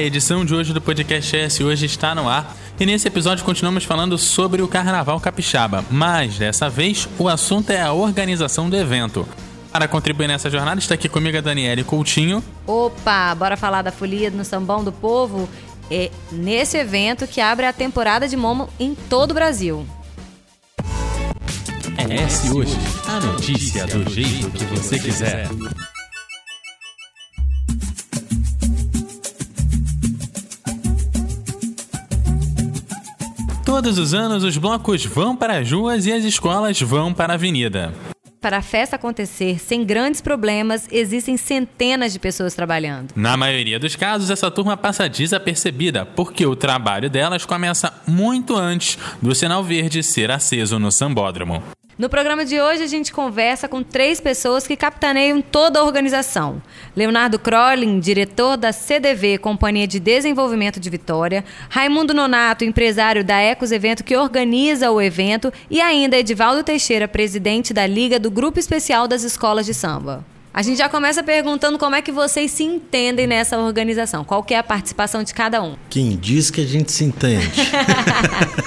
a 0.00 0.02
edição 0.02 0.46
de 0.46 0.54
hoje 0.54 0.72
do 0.72 0.80
Podcast 0.80 1.36
S 1.36 1.62
hoje 1.62 1.84
está 1.84 2.14
no 2.14 2.26
ar 2.26 2.56
e 2.78 2.86
nesse 2.86 3.06
episódio 3.06 3.44
continuamos 3.44 3.84
falando 3.84 4.16
sobre 4.16 4.62
o 4.62 4.68
Carnaval 4.68 5.20
Capixaba, 5.20 5.84
mas 5.90 6.38
dessa 6.38 6.70
vez 6.70 7.06
o 7.18 7.28
assunto 7.28 7.68
é 7.68 7.82
a 7.82 7.92
organização 7.92 8.70
do 8.70 8.76
evento. 8.76 9.28
Para 9.70 9.86
contribuir 9.86 10.26
nessa 10.26 10.48
jornada 10.48 10.80
está 10.80 10.94
aqui 10.94 11.06
comigo 11.06 11.36
a 11.36 11.42
Daniele 11.42 11.84
Coutinho. 11.84 12.42
Opa, 12.66 13.34
bora 13.34 13.58
falar 13.58 13.82
da 13.82 13.92
folia 13.92 14.30
no 14.30 14.42
Sambão 14.42 14.82
do 14.82 14.90
Povo? 14.90 15.46
É 15.90 16.10
nesse 16.32 16.78
evento 16.78 17.26
que 17.26 17.40
abre 17.40 17.66
a 17.66 17.72
temporada 17.72 18.26
de 18.26 18.38
Momo 18.38 18.70
em 18.80 18.94
todo 18.94 19.32
o 19.32 19.34
Brasil. 19.34 19.86
É 21.98 22.22
S 22.22 22.50
hoje, 22.50 22.74
a 23.06 23.20
notícia 23.20 23.86
do 23.86 24.10
jeito 24.10 24.50
que 24.50 24.64
você 24.64 24.98
quiser. 24.98 25.46
Todos 33.80 33.98
os 33.98 34.12
anos, 34.12 34.44
os 34.44 34.58
blocos 34.58 35.06
vão 35.06 35.34
para 35.34 35.58
as 35.58 35.72
ruas 35.72 36.04
e 36.04 36.12
as 36.12 36.22
escolas 36.22 36.78
vão 36.82 37.14
para 37.14 37.32
a 37.32 37.36
avenida. 37.36 37.94
Para 38.38 38.58
a 38.58 38.62
festa 38.62 38.96
acontecer 38.96 39.58
sem 39.58 39.86
grandes 39.86 40.20
problemas, 40.20 40.86
existem 40.92 41.38
centenas 41.38 42.12
de 42.12 42.18
pessoas 42.18 42.52
trabalhando. 42.52 43.14
Na 43.16 43.38
maioria 43.38 43.78
dos 43.78 43.96
casos, 43.96 44.28
essa 44.28 44.50
turma 44.50 44.76
passa 44.76 45.08
desapercebida, 45.08 46.04
porque 46.04 46.44
o 46.44 46.54
trabalho 46.54 47.08
delas 47.08 47.46
começa 47.46 47.90
muito 48.06 48.54
antes 48.54 48.98
do 49.22 49.34
sinal 49.34 49.64
verde 49.64 50.02
ser 50.02 50.30
aceso 50.30 50.78
no 50.78 50.92
sambódromo. 50.92 51.62
No 52.00 52.08
programa 52.08 52.46
de 52.46 52.58
hoje, 52.58 52.82
a 52.82 52.86
gente 52.86 53.12
conversa 53.12 53.68
com 53.68 53.82
três 53.82 54.22
pessoas 54.22 54.66
que 54.66 54.74
capitaneiam 54.74 55.42
toda 55.42 55.78
a 55.80 55.84
organização. 55.84 56.62
Leonardo 56.96 57.38
Crolin, 57.38 58.00
diretor 58.00 58.56
da 58.56 58.72
CDV, 58.72 59.36
Companhia 59.36 59.86
de 59.86 60.00
Desenvolvimento 60.00 60.80
de 60.80 60.88
Vitória. 60.88 61.44
Raimundo 61.68 62.14
Nonato, 62.14 62.64
empresário 62.64 63.22
da 63.22 63.38
Ecos 63.38 63.70
Evento, 63.70 64.02
que 64.02 64.16
organiza 64.16 64.90
o 64.90 64.98
evento. 64.98 65.52
E 65.70 65.78
ainda 65.78 66.16
Edivaldo 66.16 66.64
Teixeira, 66.64 67.06
presidente 67.06 67.74
da 67.74 67.86
Liga 67.86 68.18
do 68.18 68.30
Grupo 68.30 68.58
Especial 68.58 69.06
das 69.06 69.22
Escolas 69.22 69.66
de 69.66 69.74
Samba. 69.74 70.24
A 70.52 70.62
gente 70.62 70.78
já 70.78 70.88
começa 70.88 71.22
perguntando 71.22 71.78
como 71.78 71.94
é 71.94 72.02
que 72.02 72.10
vocês 72.10 72.50
se 72.50 72.64
entendem 72.64 73.24
nessa 73.24 73.56
organização. 73.56 74.24
Qual 74.24 74.42
que 74.42 74.52
é 74.52 74.58
a 74.58 74.64
participação 74.64 75.22
de 75.22 75.32
cada 75.32 75.62
um? 75.62 75.76
Quem 75.88 76.16
diz 76.16 76.50
que 76.50 76.60
a 76.60 76.66
gente 76.66 76.90
se 76.90 77.04
entende? 77.04 77.48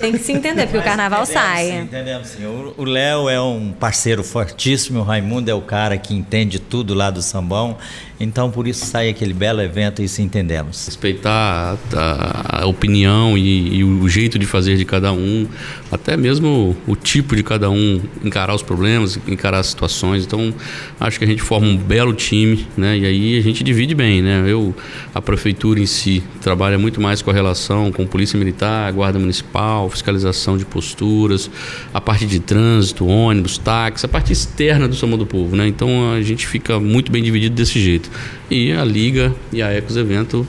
Tem 0.00 0.12
que 0.12 0.18
se 0.18 0.32
entender, 0.32 0.62
porque 0.62 0.76
Mas 0.76 0.86
o 0.86 0.88
carnaval 0.88 1.26
sai. 1.26 1.66
Sim, 1.66 1.80
entendemos 1.80 2.28
sim. 2.28 2.44
O 2.76 2.84
Léo 2.84 3.28
é 3.28 3.40
um 3.40 3.72
parceiro 3.72 4.22
fortíssimo, 4.22 5.00
o 5.00 5.02
Raimundo 5.02 5.50
é 5.50 5.54
o 5.54 5.60
cara 5.60 5.96
que 5.96 6.14
entende 6.14 6.58
tudo 6.58 6.94
lá 6.94 7.10
do 7.10 7.22
sambão. 7.22 7.76
Então, 8.18 8.50
por 8.50 8.68
isso 8.68 8.86
sai 8.86 9.08
aquele 9.08 9.34
belo 9.34 9.60
evento 9.60 10.00
e 10.00 10.08
se 10.08 10.22
entendemos. 10.22 10.86
Respeitar 10.86 11.76
a, 11.92 12.62
a 12.62 12.66
opinião 12.66 13.36
e, 13.36 13.78
e, 13.78 13.84
o 13.84 14.08
jeito 14.08 14.38
de 14.38 14.46
fazer 14.46 14.76
de 14.76 14.84
cada 14.84 15.12
um, 15.12 15.48
até 15.90 16.16
mesmo 16.16 16.76
o 16.86 16.94
tipo 16.94 17.34
de 17.34 17.42
cada 17.42 17.68
um 17.68 18.00
encarar 18.22 18.54
os 18.54 18.62
problemas, 18.62 19.18
encarar 19.26 19.58
as 19.58 19.66
situações. 19.66 20.24
Então, 20.24 20.53
acho 20.98 21.18
que 21.18 21.24
a 21.24 21.28
gente 21.28 21.42
forma 21.42 21.66
um 21.66 21.76
belo 21.76 22.12
time, 22.12 22.66
né? 22.76 22.98
E 22.98 23.06
aí 23.06 23.38
a 23.38 23.42
gente 23.42 23.62
divide 23.62 23.94
bem, 23.94 24.22
né? 24.22 24.44
Eu, 24.46 24.74
a 25.14 25.20
prefeitura 25.20 25.80
em 25.80 25.86
si, 25.86 26.22
trabalha 26.40 26.78
muito 26.78 27.00
mais 27.00 27.22
com 27.22 27.30
a 27.30 27.34
relação 27.34 27.90
com 27.92 28.06
polícia 28.06 28.38
militar, 28.38 28.92
guarda 28.92 29.18
municipal, 29.18 29.88
fiscalização 29.90 30.56
de 30.56 30.64
posturas, 30.64 31.50
a 31.92 32.00
parte 32.00 32.26
de 32.26 32.40
trânsito, 32.40 33.06
ônibus, 33.06 33.58
táxi, 33.58 34.06
a 34.06 34.08
parte 34.08 34.32
externa 34.32 34.88
do 34.88 34.94
Samba 34.94 35.16
do 35.16 35.26
Povo, 35.26 35.56
né? 35.56 35.66
Então 35.66 36.12
a 36.12 36.22
gente 36.22 36.46
fica 36.46 36.78
muito 36.78 37.10
bem 37.10 37.22
dividido 37.22 37.54
desse 37.54 37.80
jeito. 37.80 38.10
E 38.50 38.72
a 38.72 38.84
Liga 38.84 39.34
e 39.52 39.62
a 39.62 39.70
Ecos 39.70 39.96
Evento, 39.96 40.46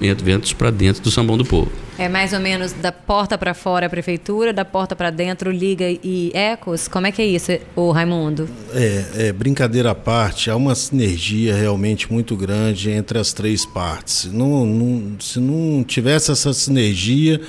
eventos 0.00 0.52
para 0.52 0.70
dentro 0.70 1.02
do 1.02 1.10
Sambão 1.10 1.36
do 1.36 1.44
Povo. 1.44 1.87
É 1.98 2.08
mais 2.08 2.32
ou 2.32 2.38
menos 2.38 2.72
da 2.72 2.92
porta 2.92 3.36
para 3.36 3.52
fora 3.54 3.86
a 3.86 3.90
prefeitura, 3.90 4.52
da 4.52 4.64
porta 4.64 4.94
para 4.94 5.10
dentro 5.10 5.50
Liga 5.50 5.84
e 5.90 6.30
Ecos? 6.32 6.86
Como 6.86 7.08
é 7.08 7.10
que 7.10 7.20
é 7.20 7.26
isso, 7.26 7.50
o 7.74 7.90
Raimundo? 7.90 8.48
É, 8.72 9.04
é, 9.16 9.32
brincadeira 9.32 9.90
à 9.90 9.94
parte, 9.96 10.48
há 10.48 10.54
uma 10.54 10.76
sinergia 10.76 11.56
realmente 11.56 12.10
muito 12.12 12.36
grande 12.36 12.88
entre 12.88 13.18
as 13.18 13.32
três 13.32 13.66
partes. 13.66 14.26
Não, 14.26 14.64
não, 14.64 15.18
se 15.18 15.40
não 15.40 15.82
tivesse 15.82 16.30
essa 16.30 16.52
sinergia, 16.52 17.40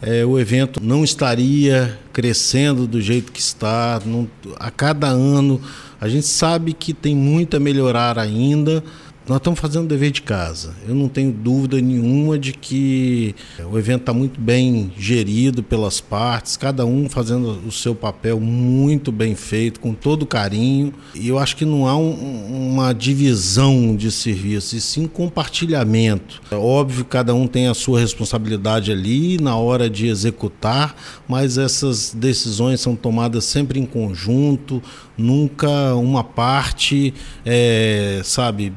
é, 0.00 0.24
o 0.24 0.38
evento 0.38 0.82
não 0.82 1.04
estaria 1.04 1.98
crescendo 2.14 2.86
do 2.86 2.98
jeito 2.98 3.30
que 3.30 3.40
está. 3.40 4.00
Não, 4.06 4.26
a 4.56 4.70
cada 4.70 5.08
ano 5.08 5.60
a 6.00 6.08
gente 6.08 6.26
sabe 6.26 6.72
que 6.72 6.94
tem 6.94 7.14
muito 7.14 7.58
a 7.58 7.60
melhorar 7.60 8.18
ainda, 8.18 8.82
nós 9.28 9.36
estamos 9.36 9.60
fazendo 9.60 9.84
o 9.84 9.88
dever 9.88 10.10
de 10.10 10.22
casa. 10.22 10.74
Eu 10.86 10.94
não 10.94 11.08
tenho 11.08 11.30
dúvida 11.30 11.80
nenhuma 11.80 12.38
de 12.38 12.52
que 12.52 13.34
o 13.70 13.78
evento 13.78 14.00
está 14.00 14.12
muito 14.12 14.40
bem 14.40 14.92
gerido 14.98 15.62
pelas 15.62 16.00
partes, 16.00 16.56
cada 16.56 16.84
um 16.84 17.08
fazendo 17.08 17.60
o 17.66 17.70
seu 17.70 17.94
papel 17.94 18.40
muito 18.40 19.12
bem 19.12 19.36
feito, 19.36 19.78
com 19.78 19.94
todo 19.94 20.26
carinho. 20.26 20.92
E 21.14 21.28
eu 21.28 21.38
acho 21.38 21.56
que 21.56 21.64
não 21.64 21.86
há 21.86 21.96
um, 21.96 22.72
uma 22.72 22.92
divisão 22.92 23.94
de 23.94 24.10
serviço, 24.10 24.76
e 24.76 24.80
sim 24.80 25.06
compartilhamento. 25.06 26.42
É 26.50 26.56
óbvio 26.56 27.04
que 27.04 27.10
cada 27.10 27.32
um 27.32 27.46
tem 27.46 27.68
a 27.68 27.74
sua 27.74 28.00
responsabilidade 28.00 28.90
ali 28.90 29.38
na 29.38 29.56
hora 29.56 29.88
de 29.88 30.08
executar, 30.08 30.96
mas 31.28 31.58
essas 31.58 32.12
decisões 32.12 32.80
são 32.80 32.96
tomadas 32.96 33.44
sempre 33.44 33.78
em 33.78 33.86
conjunto, 33.86 34.82
nunca 35.16 35.94
uma 35.94 36.24
parte, 36.24 37.14
é, 37.44 38.20
sabe, 38.24 38.72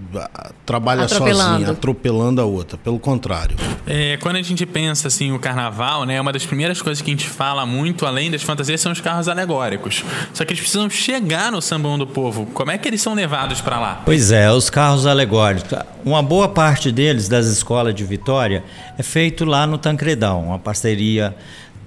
trabalha 0.66 1.04
atropelando. 1.04 1.50
sozinha, 1.52 1.72
atropelando 1.72 2.42
a 2.42 2.46
outra. 2.46 2.78
Pelo 2.78 3.00
contrário. 3.00 3.56
É, 3.88 4.18
quando 4.18 4.38
a 4.38 4.42
gente 4.42 4.66
pensa 4.66 5.08
assim, 5.08 5.32
o 5.32 5.40
carnaval, 5.40 6.06
né, 6.06 6.20
uma 6.20 6.34
das 6.34 6.46
primeiras 6.46 6.82
coisas 6.82 7.02
que 7.02 7.10
a 7.10 7.14
gente 7.14 7.28
fala 7.28 7.66
muito, 7.66 8.06
além 8.06 8.30
das 8.32 8.44
fantasias, 8.44 8.82
são 8.82 8.92
os 8.92 9.02
carros 9.02 9.28
alegóricos. 9.28 10.04
Só 10.34 10.44
que 10.44 10.54
eles 10.54 10.62
precisam 10.62 10.90
chegar 10.90 11.52
no 11.52 11.62
sambão 11.62 11.98
do 11.98 12.08
povo. 12.08 12.46
Como 12.48 12.72
é 12.72 12.78
que 12.78 12.88
eles 12.88 13.02
são 13.02 13.14
levados 13.14 13.62
para 13.62 13.80
lá? 13.80 14.02
Pois 14.06 14.32
é, 14.32 14.52
os 14.52 14.70
carros 14.70 15.06
alegóricos. 15.06 15.78
Uma 16.04 16.22
boa 16.22 16.50
parte 16.50 16.92
deles, 16.92 17.28
das 17.28 17.48
escolas 17.48 17.94
de 17.94 18.04
Vitória, 18.04 18.64
é 18.98 19.04
feito 19.04 19.46
lá 19.46 19.66
no 19.66 19.78
Tancredão, 19.78 20.46
uma 20.46 20.60
parceria 20.60 21.36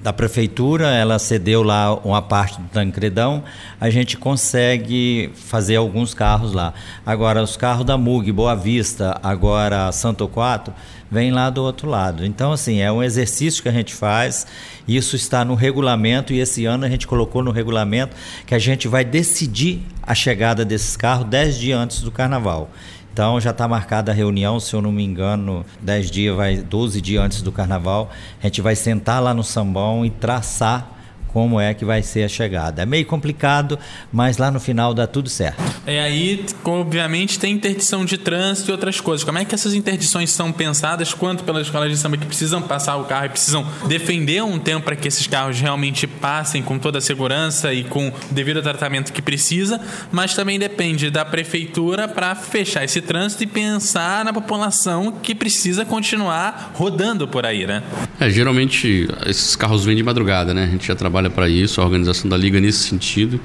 da 0.02 0.12
prefeitura, 0.12 0.88
ela 0.88 1.18
cedeu 1.18 1.62
lá 1.62 1.94
uma 1.94 2.22
parte 2.22 2.60
do 2.60 2.68
Tancredão, 2.68 3.42
a 3.80 3.90
gente 3.90 4.16
consegue 4.16 5.30
fazer 5.34 5.76
alguns 5.76 6.14
carros 6.14 6.52
lá. 6.52 6.72
Agora, 7.04 7.42
os 7.42 7.56
carros 7.56 7.84
da 7.84 7.98
MUG, 7.98 8.30
Boa 8.30 8.54
Vista, 8.54 9.18
agora 9.22 9.90
Santo 9.90 10.28
Quatro, 10.28 10.72
vem 11.10 11.32
lá 11.32 11.50
do 11.50 11.62
outro 11.62 11.88
lado. 11.88 12.24
Então, 12.24 12.52
assim, 12.52 12.80
é 12.80 12.92
um 12.92 13.02
exercício 13.02 13.62
que 13.62 13.68
a 13.68 13.72
gente 13.72 13.94
faz, 13.94 14.46
isso 14.86 15.16
está 15.16 15.44
no 15.44 15.54
regulamento 15.54 16.32
e 16.32 16.38
esse 16.38 16.64
ano 16.64 16.84
a 16.84 16.88
gente 16.88 17.06
colocou 17.06 17.42
no 17.42 17.50
regulamento 17.50 18.14
que 18.46 18.54
a 18.54 18.58
gente 18.58 18.86
vai 18.86 19.04
decidir 19.04 19.82
a 20.02 20.14
chegada 20.14 20.64
desses 20.64 20.96
carros 20.96 21.26
dez 21.26 21.58
dias 21.58 21.78
antes 21.78 22.02
do 22.02 22.10
carnaval. 22.10 22.70
Então 23.12 23.40
já 23.40 23.50
está 23.50 23.66
marcada 23.66 24.12
a 24.12 24.14
reunião, 24.14 24.60
se 24.60 24.74
eu 24.74 24.82
não 24.82 24.92
me 24.92 25.04
engano, 25.04 25.64
10 25.80 26.10
dias, 26.10 26.36
vai 26.36 26.56
12 26.58 27.00
dias 27.00 27.24
antes 27.24 27.42
do 27.42 27.50
carnaval. 27.50 28.10
A 28.40 28.46
gente 28.46 28.60
vai 28.60 28.76
sentar 28.76 29.22
lá 29.22 29.34
no 29.34 29.42
sambão 29.42 30.04
e 30.04 30.10
traçar 30.10 30.97
como 31.32 31.60
é 31.60 31.74
que 31.74 31.84
vai 31.84 32.02
ser 32.02 32.24
a 32.24 32.28
chegada. 32.28 32.82
É 32.82 32.86
meio 32.86 33.06
complicado, 33.06 33.78
mas 34.12 34.38
lá 34.38 34.50
no 34.50 34.58
final 34.58 34.92
dá 34.94 35.06
tudo 35.06 35.28
certo. 35.28 35.62
É 35.86 36.00
aí, 36.00 36.44
obviamente, 36.64 37.38
tem 37.38 37.54
interdição 37.54 38.04
de 38.04 38.18
trânsito 38.18 38.70
e 38.70 38.72
outras 38.72 39.00
coisas. 39.00 39.24
Como 39.24 39.38
é 39.38 39.44
que 39.44 39.54
essas 39.54 39.74
interdições 39.74 40.30
são 40.30 40.52
pensadas? 40.52 41.14
Quanto 41.14 41.44
pelas 41.44 41.66
escolas 41.66 41.90
de 41.90 41.96
samba 41.96 42.16
que 42.16 42.26
precisam 42.26 42.62
passar 42.62 42.96
o 42.96 43.04
carro 43.04 43.26
e 43.26 43.28
precisam 43.28 43.66
defender 43.86 44.42
um 44.42 44.58
tempo 44.58 44.84
para 44.84 44.96
que 44.96 45.08
esses 45.08 45.26
carros 45.26 45.60
realmente 45.60 46.06
passem 46.06 46.62
com 46.62 46.78
toda 46.78 46.98
a 46.98 47.00
segurança 47.00 47.72
e 47.72 47.84
com 47.84 48.08
o 48.08 48.12
devido 48.30 48.62
tratamento 48.62 49.12
que 49.12 49.22
precisa, 49.22 49.80
mas 50.10 50.34
também 50.34 50.58
depende 50.58 51.10
da 51.10 51.24
prefeitura 51.24 52.08
para 52.08 52.34
fechar 52.34 52.84
esse 52.84 53.00
trânsito 53.00 53.44
e 53.44 53.46
pensar 53.46 54.24
na 54.24 54.32
população 54.32 55.12
que 55.12 55.34
precisa 55.34 55.84
continuar 55.84 56.72
rodando 56.74 57.26
por 57.26 57.46
aí, 57.46 57.66
né? 57.66 57.82
É, 58.20 58.28
geralmente 58.30 59.08
esses 59.26 59.56
carros 59.56 59.84
vêm 59.84 59.96
de 59.96 60.02
madrugada, 60.02 60.52
né? 60.52 60.64
A 60.64 60.66
gente 60.66 60.86
já 60.86 60.94
trabalha 60.94 61.17
trabalha 61.18 61.30
para 61.30 61.48
isso, 61.48 61.80
a 61.80 61.84
organização 61.84 62.28
da 62.28 62.36
liga 62.36 62.60
nesse 62.60 62.78
sentido. 62.78 63.40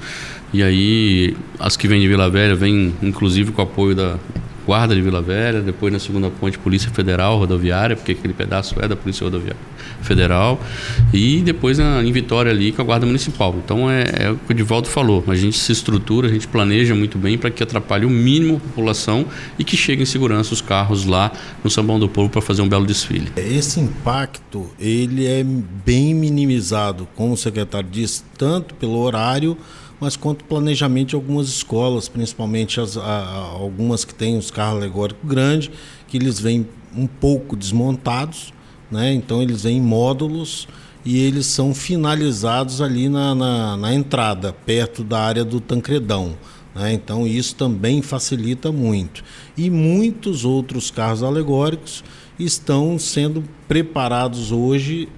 E 0.52 0.62
aí 0.62 1.36
as 1.58 1.76
que 1.76 1.88
vêm 1.88 2.00
de 2.00 2.08
Vila 2.08 2.30
Velha 2.30 2.54
vêm 2.54 2.94
inclusive 3.02 3.50
com 3.52 3.60
o 3.62 3.64
apoio 3.64 3.94
da 3.94 4.16
Guarda 4.66 4.94
de 4.94 5.02
Vila 5.02 5.20
Velha, 5.20 5.60
depois 5.60 5.92
na 5.92 5.98
segunda 5.98 6.30
ponte 6.30 6.58
Polícia 6.58 6.90
Federal 6.90 7.38
Rodoviária, 7.38 7.96
porque 7.96 8.12
aquele 8.12 8.32
pedaço 8.32 8.74
é 8.80 8.88
da 8.88 8.96
Polícia 8.96 9.24
Rodoviária 9.24 9.60
Federal, 10.02 10.60
e 11.12 11.40
depois 11.40 11.78
na, 11.78 12.02
em 12.02 12.12
Vitória 12.12 12.50
ali 12.50 12.72
com 12.72 12.82
a 12.82 12.84
Guarda 12.84 13.06
Municipal. 13.06 13.54
Então 13.64 13.90
é, 13.90 14.04
é 14.18 14.30
o 14.30 14.36
que 14.36 14.52
o 14.52 14.54
Divaldo 14.54 14.88
falou, 14.88 15.22
a 15.28 15.34
gente 15.34 15.58
se 15.58 15.72
estrutura, 15.72 16.28
a 16.28 16.30
gente 16.30 16.48
planeja 16.48 16.94
muito 16.94 17.18
bem 17.18 17.36
para 17.36 17.50
que 17.50 17.62
atrapalhe 17.62 18.06
o 18.06 18.10
mínimo 18.10 18.56
a 18.56 18.60
população 18.60 19.26
e 19.58 19.64
que 19.64 19.76
chegue 19.76 20.02
em 20.02 20.06
segurança 20.06 20.54
os 20.54 20.60
carros 20.60 21.04
lá 21.04 21.30
no 21.62 21.70
Sambão 21.70 21.98
do 21.98 22.08
Povo 22.08 22.28
para 22.28 22.40
fazer 22.40 22.62
um 22.62 22.68
belo 22.68 22.86
desfile. 22.86 23.32
Esse 23.36 23.80
impacto 23.80 24.70
ele 24.78 25.26
é 25.26 25.44
bem 25.44 26.14
minimizado, 26.14 27.06
como 27.14 27.34
o 27.34 27.36
secretário 27.36 27.88
disse, 27.90 28.22
tanto 28.36 28.74
pelo 28.74 28.98
horário 28.98 29.56
mas 30.04 30.16
quanto 30.16 30.44
planejamento 30.44 31.08
de 31.08 31.14
algumas 31.14 31.48
escolas, 31.48 32.10
principalmente 32.10 32.78
as, 32.78 32.98
a, 32.98 33.52
algumas 33.54 34.04
que 34.04 34.14
têm 34.14 34.36
os 34.36 34.50
carros 34.50 34.76
alegóricos 34.76 35.26
grandes, 35.26 35.70
que 36.06 36.18
eles 36.18 36.38
vêm 36.38 36.68
um 36.94 37.06
pouco 37.06 37.56
desmontados, 37.56 38.52
né? 38.90 39.14
então 39.14 39.40
eles 39.40 39.62
vêm 39.62 39.78
em 39.78 39.80
módulos 39.80 40.68
e 41.06 41.18
eles 41.18 41.46
são 41.46 41.72
finalizados 41.72 42.82
ali 42.82 43.08
na, 43.08 43.34
na, 43.34 43.76
na 43.78 43.94
entrada, 43.94 44.52
perto 44.52 45.02
da 45.02 45.20
área 45.20 45.42
do 45.42 45.58
Tancredão. 45.58 46.36
Né? 46.74 46.92
Então 46.92 47.26
isso 47.26 47.54
também 47.54 48.02
facilita 48.02 48.70
muito. 48.70 49.24
E 49.56 49.70
muitos 49.70 50.44
outros 50.44 50.90
carros 50.90 51.22
alegóricos 51.22 52.04
estão 52.38 52.98
sendo 52.98 53.42
preparados 53.66 54.52
hoje 54.52 55.08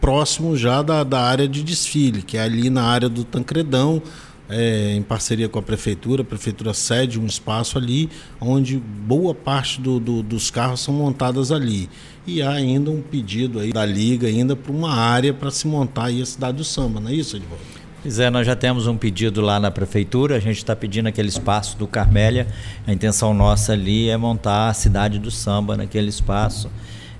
próximo 0.00 0.56
já 0.56 0.82
da, 0.82 1.02
da 1.02 1.20
área 1.20 1.48
de 1.48 1.62
desfile, 1.62 2.22
que 2.22 2.36
é 2.36 2.42
ali 2.42 2.70
na 2.70 2.84
área 2.84 3.08
do 3.08 3.24
Tancredão, 3.24 4.02
é, 4.48 4.94
em 4.94 5.02
parceria 5.02 5.48
com 5.48 5.58
a 5.58 5.62
prefeitura. 5.62 6.22
A 6.22 6.24
prefeitura 6.24 6.74
cede 6.74 7.18
um 7.18 7.26
espaço 7.26 7.78
ali, 7.78 8.10
onde 8.40 8.76
boa 8.78 9.34
parte 9.34 9.80
do, 9.80 9.98
do, 9.98 10.22
dos 10.22 10.50
carros 10.50 10.80
são 10.80 10.94
montadas 10.94 11.50
ali. 11.50 11.88
E 12.26 12.40
há 12.40 12.50
ainda 12.50 12.90
um 12.90 13.02
pedido 13.02 13.58
aí 13.58 13.72
da 13.72 13.84
Liga 13.84 14.26
ainda 14.26 14.56
para 14.56 14.72
uma 14.72 14.94
área 14.94 15.32
para 15.32 15.50
se 15.50 15.66
montar 15.66 16.06
aí 16.06 16.22
a 16.22 16.26
cidade 16.26 16.56
do 16.58 16.64
samba, 16.64 17.00
não 17.00 17.10
é 17.10 17.14
isso, 17.14 17.36
Edvaldo? 17.36 17.62
Pois 18.02 18.18
é, 18.18 18.28
nós 18.28 18.46
já 18.46 18.54
temos 18.54 18.86
um 18.86 18.98
pedido 18.98 19.40
lá 19.40 19.58
na 19.58 19.70
prefeitura, 19.70 20.36
a 20.36 20.38
gente 20.38 20.58
está 20.58 20.76
pedindo 20.76 21.08
aquele 21.08 21.28
espaço 21.28 21.78
do 21.78 21.86
Carmélia. 21.86 22.46
A 22.86 22.92
intenção 22.92 23.32
nossa 23.32 23.72
ali 23.72 24.10
é 24.10 24.16
montar 24.18 24.68
a 24.68 24.74
cidade 24.74 25.18
do 25.18 25.30
samba 25.30 25.74
naquele 25.74 26.10
espaço. 26.10 26.70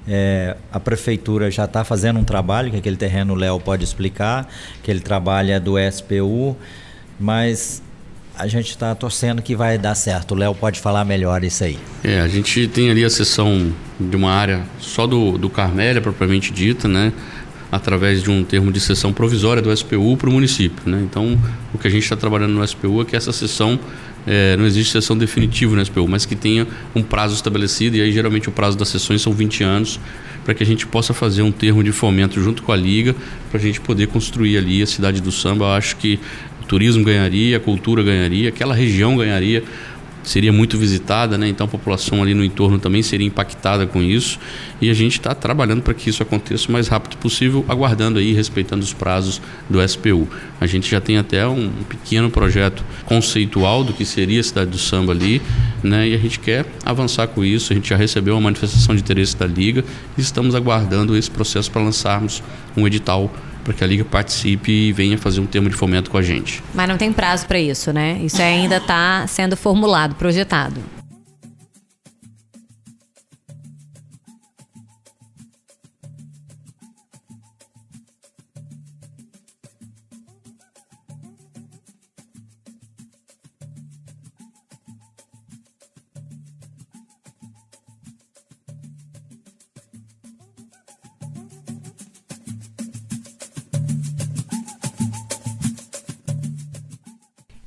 É, 0.07 0.59
a 0.71 0.79
prefeitura 0.79 1.51
já 1.51 1.65
está 1.65 1.85
fazendo 1.85 2.21
um 2.21 2.25
trabalho, 2.25 2.71
que 2.71 2.77
aquele 2.77 2.97
terreno 2.97 3.33
o 3.33 3.37
Léo 3.37 3.59
pode 3.59 3.83
explicar, 3.83 4.47
que 4.83 4.91
ele 4.91 5.01
trabalha 5.01 5.59
do 5.59 5.77
SPU, 5.91 6.55
mas 7.19 7.83
a 8.37 8.47
gente 8.47 8.71
está 8.71 8.95
torcendo 8.95 9.41
que 9.41 9.55
vai 9.55 9.79
dar 9.79 9.95
certo. 9.95 10.33
O 10.33 10.35
Léo 10.35 10.55
pode 10.55 10.81
falar 10.81 11.05
melhor 11.05 11.45
isso 11.45 11.65
aí. 11.65 11.79
É, 12.03 12.21
a 12.21 12.29
gente 12.29 12.67
tem 12.69 12.91
ali 12.91 13.05
a 13.05 13.11
sessão 13.11 13.73
de 13.99 14.17
uma 14.17 14.33
área 14.33 14.63
só 14.81 15.07
do, 15.07 15.39
do 15.39 15.49
Carmélia, 15.49 16.01
propriamente 16.01 16.53
dita, 16.53 16.89
né? 16.89 17.13
através 17.75 18.23
de 18.23 18.31
um 18.31 18.45
termo 18.45 18.71
de 18.71 18.79
sessão 18.79 19.13
provisória 19.13 19.61
do 19.61 19.77
SPU 19.77 20.17
para 20.17 20.31
o 20.31 20.33
município. 20.33 20.89
Né? 20.89 21.01
Então, 21.03 21.37
o 21.73 21.79
que 21.79 21.89
a 21.89 21.91
gente 21.91 22.05
está 22.05 22.15
trabalhando 22.15 22.53
no 22.53 22.67
SPU 22.67 23.03
é 23.03 23.05
que 23.05 23.17
essa 23.17 23.33
sessão 23.33 23.81
é, 24.25 24.57
não 24.57 24.65
existe 24.65 24.93
sessão 24.93 25.19
definitiva 25.19 25.75
no 25.75 25.85
SPU, 25.85 26.07
mas 26.07 26.25
que 26.25 26.37
tenha 26.37 26.69
um 26.95 27.03
prazo 27.03 27.35
estabelecido, 27.35 27.97
e 27.97 28.01
aí 28.01 28.13
geralmente 28.13 28.49
o 28.49 28.53
prazo 28.53 28.79
das 28.79 28.89
sessões 28.89 29.21
são 29.23 29.33
20 29.33 29.65
anos, 29.65 29.99
para 30.45 30.55
que 30.55 30.63
a 30.63 30.67
gente 30.67 30.87
possa 30.87 31.13
fazer 31.13 31.43
um 31.43 31.51
termo 31.51 31.83
de 31.83 31.91
fomento 31.91 32.41
junto 32.41 32.63
com 32.63 32.71
a 32.71 32.77
Liga, 32.77 33.15
para 33.51 33.59
a 33.59 33.63
gente 33.63 33.81
poder 33.81 34.07
construir 34.07 34.57
ali 34.57 34.81
a 34.83 34.87
cidade 34.87 35.21
do 35.21 35.33
samba. 35.33 35.65
Eu 35.65 35.73
acho 35.73 35.97
que 35.97 36.21
turismo 36.75 37.05
ganharia, 37.05 37.57
a 37.57 37.61
cultura 37.61 38.03
ganharia, 38.03 38.49
aquela 38.49 38.75
região 38.75 39.17
ganharia 39.17 39.63
seria 40.25 40.53
muito 40.53 40.77
visitada, 40.77 41.39
né? 41.39 41.47
então 41.47 41.67
a 41.67 41.69
população 41.69 42.21
ali 42.21 42.35
no 42.35 42.43
entorno 42.43 42.81
também 42.81 43.01
seria 43.01 43.27
impactada 43.27 43.87
com 43.87 44.03
isso. 44.03 44.41
E 44.81 44.91
a 44.91 44.95
gente 44.95 45.13
está 45.13 45.37
trabalhando 45.37 45.83
para 45.83 45.95
que 45.95 46.11
isso 46.11 46.21
aconteça 46.21 46.69
o 46.69 46.73
mais 46.73 46.89
rápido 46.89 47.17
possível, 47.19 47.65
aguardando 47.69 48.19
aí, 48.19 48.33
respeitando 48.33 48.83
os 48.83 48.93
prazos 48.93 49.41
do 49.71 49.87
SPU. 49.87 50.27
A 50.61 50.67
gente 50.67 50.91
já 50.91 51.01
tem 51.01 51.17
até 51.17 51.47
um 51.47 51.71
pequeno 51.89 52.29
projeto 52.29 52.83
conceitual 53.05 53.85
do 53.85 53.93
que 53.93 54.05
seria 54.05 54.41
a 54.41 54.43
cidade 54.43 54.73
do 54.73 54.79
samba 54.79 55.13
ali, 55.13 55.41
né? 55.81 56.09
e 56.09 56.15
a 56.15 56.19
gente 56.19 56.41
quer 56.41 56.67
avançar 56.85 57.29
com 57.29 57.45
isso. 57.45 57.73
A 57.73 57.77
gente 57.77 57.89
já 57.89 57.97
recebeu 57.97 58.35
uma 58.35 58.41
manifestação 58.41 58.97
de 58.97 59.01
interesse 59.01 59.37
da 59.37 59.47
Liga 59.47 59.85
e 60.19 60.21
estamos 60.21 60.57
aguardando 60.57 61.17
esse 61.17 61.31
processo 61.31 61.71
para 61.71 61.83
lançarmos 61.83 62.43
um 62.77 62.85
edital 62.85 63.33
para 63.65 63.73
que 63.73 63.83
a 63.83 63.87
Liga 63.87 64.05
participe 64.05 64.71
e 64.71 64.93
venha 64.93 65.17
fazer 65.19 65.41
um 65.41 65.47
termo 65.47 65.69
de 65.69 65.75
fomento 65.77 66.11
com 66.11 66.19
a 66.19 66.23
gente. 66.23 66.63
Mas 66.75 66.89
não 66.89 66.97
tem 66.97 67.13
prazo 67.13 67.47
para 67.47 67.59
isso, 67.59 67.93
né? 67.93 68.21
Isso 68.23 68.41
ainda 68.41 68.77
está 68.77 69.27
sendo 69.27 69.57
formulado, 69.57 70.15
projetado. 70.15 70.81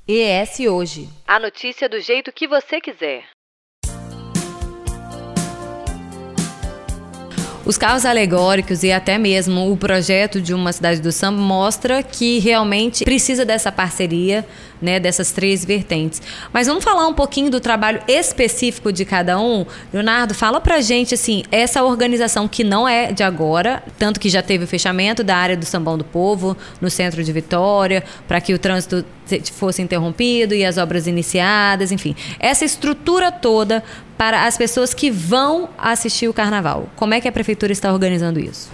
ES 0.09 0.62
Hoje. 0.62 1.09
A 1.27 1.38
notícia 1.38 1.89
do 1.89 2.00
jeito 2.00 2.31
que 2.31 2.48
você 2.48 2.80
quiser. 2.80 3.25
Os 7.65 7.77
carros 7.77 8.06
alegóricos 8.06 8.83
e 8.83 8.92
até 8.94 9.18
mesmo 9.18 9.69
o 9.69 9.75
projeto 9.75 10.39
de 10.39 10.54
uma 10.54 10.71
cidade 10.71 11.01
do 11.01 11.12
samba 11.12 11.42
mostra 11.42 12.01
que 12.01 12.39
realmente 12.39 13.04
precisa 13.04 13.44
dessa 13.44 13.69
parceria, 13.69 14.45
né, 14.81 15.00
dessas 15.00 15.31
três 15.31 15.63
vertentes. 15.65 16.21
Mas 16.53 16.68
vamos 16.68 16.83
falar 16.83 17.07
um 17.07 17.13
pouquinho 17.13 17.50
do 17.50 17.59
trabalho 17.59 18.01
específico 18.07 18.91
de 18.91 19.06
cada 19.06 19.39
um. 19.39 19.65
Leonardo, 19.94 20.33
fala 20.33 20.59
pra 20.59 20.81
gente 20.81 21.13
assim, 21.13 21.44
essa 21.51 21.83
organização 21.83 22.47
que 22.47 22.63
não 22.63 22.88
é 22.88 23.12
de 23.12 23.24
agora, 23.24 23.83
tanto 23.97 24.19
que 24.19 24.29
já 24.29 24.41
teve 24.41 24.63
o 24.63 24.68
fechamento 24.68 25.24
da 25.24 25.35
área 25.35 25.57
do 25.57 25.65
Sambão 25.65 25.97
do 25.97 26.03
Povo 26.03 26.56
no 26.79 26.89
centro 26.89 27.24
de 27.24 27.31
Vitória, 27.31 28.03
para 28.27 28.39
que 28.41 28.53
o 28.53 28.59
trânsito 28.59 29.06
fosse 29.53 29.81
interrompido 29.81 30.53
e 30.53 30.63
as 30.63 30.77
obras 30.77 31.07
iniciadas, 31.07 31.91
enfim. 31.91 32.15
Essa 32.39 32.63
estrutura 32.63 33.31
toda 33.31 33.83
para 34.18 34.45
as 34.45 34.57
pessoas 34.57 34.94
que 34.94 35.12
vão 35.12 35.69
assistir 35.77 36.27
o 36.27 36.33
carnaval. 36.33 36.89
Como 36.95 37.13
é 37.13 37.21
que 37.21 37.27
a 37.27 37.31
prefeitura 37.31 37.71
está 37.71 37.91
organizando 37.91 38.39
isso? 38.39 38.69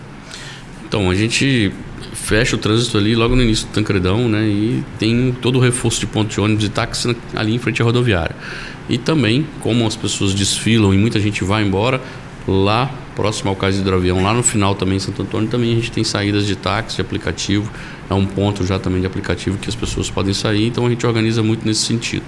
Então, 0.88 1.10
a 1.10 1.16
gente 1.16 1.74
fecha 2.14 2.56
o 2.56 2.60
trânsito 2.60 2.98
ali 2.98 3.16
logo 3.16 3.36
no 3.36 3.42
início 3.42 3.68
do 3.68 3.72
Tancredão, 3.72 4.28
né? 4.28 4.46
E 4.48 4.84
tem 5.00 5.36
todo 5.42 5.58
o 5.58 5.60
reforço 5.60 6.00
de 6.00 6.08
ponto 6.08 6.30
de 6.30 6.40
ônibus 6.40 6.66
e 6.66 6.70
táxi 6.70 7.16
ali 7.36 7.56
em 7.56 7.60
frente 7.60 7.82
à 7.82 7.86
rodoviária. 7.86 8.36
E 8.90 8.98
também, 8.98 9.46
como 9.62 9.88
as 9.88 9.96
pessoas 9.96 10.34
desfilam 10.34 10.94
e 10.94 10.98
muita 10.98 11.20
gente 11.20 11.44
vai 11.44 11.64
embora, 11.64 12.02
lá 12.48 12.92
próximo 13.16 13.50
ao 13.50 13.56
cais 13.56 13.78
hidroavião, 13.78 14.22
lá 14.24 14.34
no 14.34 14.44
final 14.44 14.76
também 14.76 14.98
em 14.98 15.00
Santo 15.00 15.22
Antônio, 15.22 15.48
também 15.48 15.72
a 15.72 15.76
gente 15.76 15.92
tem 15.92 16.04
saídas 16.04 16.46
de 16.46 16.56
táxi, 16.56 16.96
de 16.96 17.02
aplicativo, 17.02 17.72
é 18.10 18.14
um 18.14 18.26
ponto 18.26 18.66
já 18.66 18.80
também 18.80 19.02
de 19.02 19.08
aplicativo 19.08 19.58
que 19.58 19.70
as 19.70 19.76
pessoas 19.76 20.10
podem 20.10 20.34
sair, 20.34 20.68
então 20.68 20.86
a 20.86 20.90
gente 20.90 21.06
organiza 21.06 21.44
muito 21.44 21.66
nesse 21.66 21.82
sentido. 21.82 22.24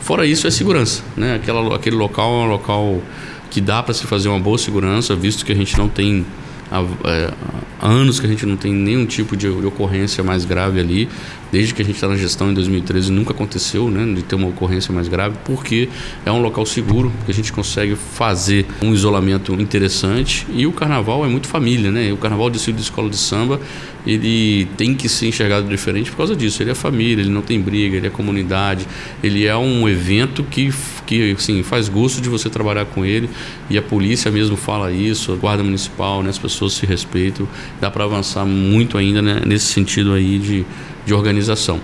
Fora 0.00 0.24
isso 0.26 0.46
é 0.46 0.50
segurança, 0.50 1.02
né? 1.16 1.34
Aquela, 1.34 1.74
aquele 1.74 1.96
local 1.96 2.30
é 2.42 2.44
um 2.44 2.48
local 2.48 3.02
que 3.50 3.60
dá 3.60 3.82
para 3.82 3.94
se 3.94 4.06
fazer 4.06 4.28
uma 4.28 4.38
boa 4.38 4.58
segurança, 4.58 5.14
visto 5.16 5.44
que 5.44 5.52
a 5.52 5.56
gente 5.56 5.76
não 5.76 5.88
tem 5.88 6.24
há, 6.70 6.82
é, 7.04 7.32
anos 7.80 8.18
que 8.20 8.26
a 8.26 8.28
gente 8.28 8.44
não 8.44 8.56
tem 8.56 8.72
nenhum 8.72 9.06
tipo 9.06 9.36
de, 9.36 9.50
de 9.50 9.66
ocorrência 9.66 10.22
mais 10.24 10.44
grave 10.44 10.80
ali 10.80 11.08
desde 11.50 11.74
que 11.74 11.82
a 11.82 11.84
gente 11.84 11.94
está 11.94 12.08
na 12.08 12.16
gestão 12.16 12.50
em 12.50 12.54
2013 12.54 13.10
nunca 13.10 13.32
aconteceu 13.32 13.90
né, 13.90 14.14
de 14.14 14.22
ter 14.22 14.34
uma 14.34 14.48
ocorrência 14.48 14.92
mais 14.92 15.08
grave, 15.08 15.36
porque 15.44 15.88
é 16.24 16.30
um 16.30 16.40
local 16.40 16.64
seguro, 16.66 17.12
que 17.24 17.30
a 17.30 17.34
gente 17.34 17.52
consegue 17.52 17.96
fazer 17.96 18.66
um 18.82 18.92
isolamento 18.92 19.52
interessante 19.54 20.46
e 20.52 20.66
o 20.66 20.72
carnaval 20.72 21.24
é 21.24 21.28
muito 21.28 21.48
família, 21.48 21.90
né? 21.90 22.12
O 22.12 22.16
carnaval 22.16 22.50
de 22.50 22.58
de 22.58 22.82
escola 22.82 23.08
de 23.08 23.16
samba, 23.16 23.58
ele 24.06 24.66
tem 24.76 24.94
que 24.94 25.08
ser 25.08 25.28
enxergado 25.28 25.66
diferente 25.68 26.10
por 26.10 26.18
causa 26.18 26.36
disso. 26.36 26.62
Ele 26.62 26.70
é 26.70 26.74
família, 26.74 27.22
ele 27.22 27.30
não 27.30 27.40
tem 27.40 27.58
briga, 27.58 27.96
ele 27.96 28.06
é 28.06 28.10
comunidade, 28.10 28.86
ele 29.22 29.46
é 29.46 29.56
um 29.56 29.88
evento 29.88 30.42
que, 30.42 30.70
que 31.08 31.32
assim, 31.32 31.62
faz 31.62 31.88
gosto 31.88 32.20
de 32.20 32.28
você 32.28 32.50
trabalhar 32.50 32.84
com 32.84 33.04
ele 33.04 33.30
e 33.70 33.78
a 33.78 33.82
polícia 33.82 34.30
mesmo 34.30 34.56
fala 34.56 34.92
isso, 34.92 35.32
a 35.32 35.36
guarda 35.36 35.64
municipal, 35.64 36.22
né, 36.22 36.30
as 36.30 36.38
pessoas 36.38 36.74
se 36.74 36.84
respeitam, 36.84 37.48
dá 37.80 37.90
para 37.90 38.04
avançar 38.04 38.44
muito 38.44 38.98
ainda 38.98 39.22
né, 39.22 39.40
nesse 39.44 39.66
sentido 39.66 40.12
aí 40.12 40.38
de 40.38 40.66
de 41.08 41.14
organização. 41.14 41.80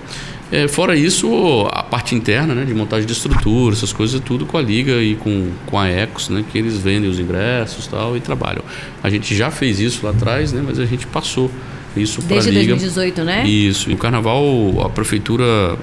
É, 0.52 0.69
fora 0.69 0.95
isso, 0.95 1.66
a 1.73 1.83
parte 1.83 2.14
interna, 2.14 2.54
né, 2.54 2.64
de 2.64 2.75
montagem 2.75 3.07
de 3.07 3.12
estrutura, 3.12 3.75
essas 3.75 3.93
coisas, 3.93 4.21
tudo 4.21 4.47
com 4.47 4.59
a 4.59 4.62
Liga 4.62 5.02
e 5.02 5.16
com, 5.16 5.50
com 5.66 5.78
a 5.78 5.88
Ecos, 5.88 6.28
né, 6.28 6.45
que 6.52 6.59
eles 6.59 6.76
vendem 6.76 7.11
os 7.11 7.19
ingressos 7.19 7.87
tal, 7.87 8.16
e 8.16 8.21
trabalham. 8.21 8.62
A 9.02 9.09
gente 9.09 9.35
já 9.35 9.50
fez 9.50 9.81
isso 9.81 10.04
lá 10.04 10.12
atrás, 10.12 10.52
né, 10.52 10.62
mas 10.64 10.78
a 10.78 10.85
gente 10.85 11.07
passou 11.07 11.50
isso 11.97 12.23
para 12.23 12.37
a 12.37 12.40
Liga. 12.40 12.52
Desde 12.52 12.69
2018, 12.69 13.25
né? 13.25 13.49
Isso. 13.49 13.90
E 13.90 13.95
o 13.95 13.97
Carnaval, 13.97 14.83
a 14.85 14.90
Prefeitura 14.90 15.76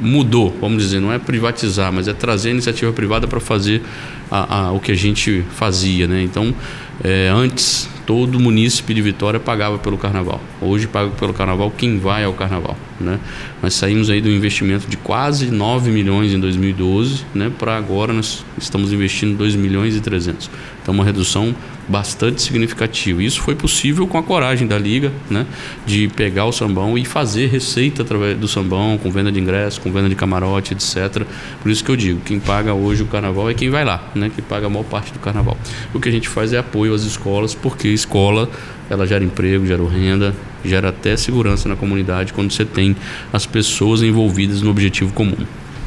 mudou, 0.00 0.56
vamos 0.60 0.82
dizer, 0.82 1.00
não 1.00 1.12
é 1.12 1.18
privatizar, 1.18 1.92
mas 1.92 2.08
é 2.08 2.12
trazer 2.12 2.50
a 2.50 2.52
iniciativa 2.52 2.92
privada 2.92 3.26
para 3.26 3.40
fazer 3.40 3.82
a, 4.30 4.66
a, 4.66 4.72
o 4.72 4.80
que 4.80 4.92
a 4.92 4.94
gente 4.94 5.44
fazia, 5.50 6.06
né? 6.06 6.22
Então, 6.22 6.54
é, 7.02 7.28
antes 7.28 7.88
todo 8.06 8.38
munícipe 8.38 8.94
de 8.94 9.02
Vitória 9.02 9.40
pagava 9.40 9.78
pelo 9.78 9.98
carnaval. 9.98 10.40
Hoje 10.60 10.86
paga 10.86 11.10
pelo 11.10 11.34
carnaval 11.34 11.72
quem 11.76 11.98
vai 11.98 12.22
ao 12.22 12.32
carnaval, 12.32 12.76
né? 13.00 13.18
Nós 13.60 13.74
saímos 13.74 14.08
aí 14.08 14.20
do 14.20 14.30
investimento 14.30 14.88
de 14.88 14.96
quase 14.96 15.50
9 15.50 15.90
milhões 15.90 16.32
em 16.32 16.38
2012, 16.38 17.24
né, 17.34 17.50
para 17.58 17.76
agora 17.76 18.12
nós 18.12 18.44
estamos 18.56 18.92
investindo 18.92 19.36
2 19.36 19.56
milhões 19.56 19.96
e 19.96 20.00
300. 20.00 20.48
Então 20.80 20.94
uma 20.94 21.04
redução 21.04 21.54
bastante 21.88 22.42
significativo. 22.42 23.20
Isso 23.20 23.40
foi 23.40 23.54
possível 23.54 24.06
com 24.06 24.18
a 24.18 24.22
coragem 24.22 24.66
da 24.66 24.78
liga, 24.78 25.12
né, 25.30 25.46
de 25.84 26.08
pegar 26.08 26.44
o 26.46 26.52
sambão 26.52 26.98
e 26.98 27.04
fazer 27.04 27.48
receita 27.48 28.02
através 28.02 28.36
do 28.36 28.48
sambão, 28.48 28.98
com 28.98 29.10
venda 29.10 29.30
de 29.30 29.40
ingresso, 29.40 29.80
com 29.80 29.92
venda 29.92 30.08
de 30.08 30.14
camarote, 30.14 30.74
etc. 30.74 31.24
Por 31.62 31.70
isso 31.70 31.84
que 31.84 31.90
eu 31.90 31.96
digo, 31.96 32.20
quem 32.20 32.40
paga 32.40 32.74
hoje 32.74 33.02
o 33.02 33.06
carnaval 33.06 33.48
é 33.48 33.54
quem 33.54 33.70
vai 33.70 33.84
lá, 33.84 34.10
né, 34.14 34.30
que 34.34 34.42
paga 34.42 34.66
a 34.66 34.70
maior 34.70 34.84
parte 34.84 35.12
do 35.12 35.18
carnaval. 35.18 35.56
O 35.94 36.00
que 36.00 36.08
a 36.08 36.12
gente 36.12 36.28
faz 36.28 36.52
é 36.52 36.58
apoio 36.58 36.94
às 36.94 37.02
escolas, 37.02 37.54
porque 37.54 37.88
escola 37.88 38.50
ela 38.88 39.06
gera 39.06 39.24
emprego, 39.24 39.66
gera 39.66 39.82
renda, 39.88 40.34
gera 40.64 40.88
até 40.90 41.16
segurança 41.16 41.68
na 41.68 41.76
comunidade 41.76 42.32
quando 42.32 42.52
você 42.52 42.64
tem 42.64 42.96
as 43.32 43.46
pessoas 43.46 44.02
envolvidas 44.02 44.62
no 44.62 44.70
objetivo 44.70 45.12
comum. 45.12 45.36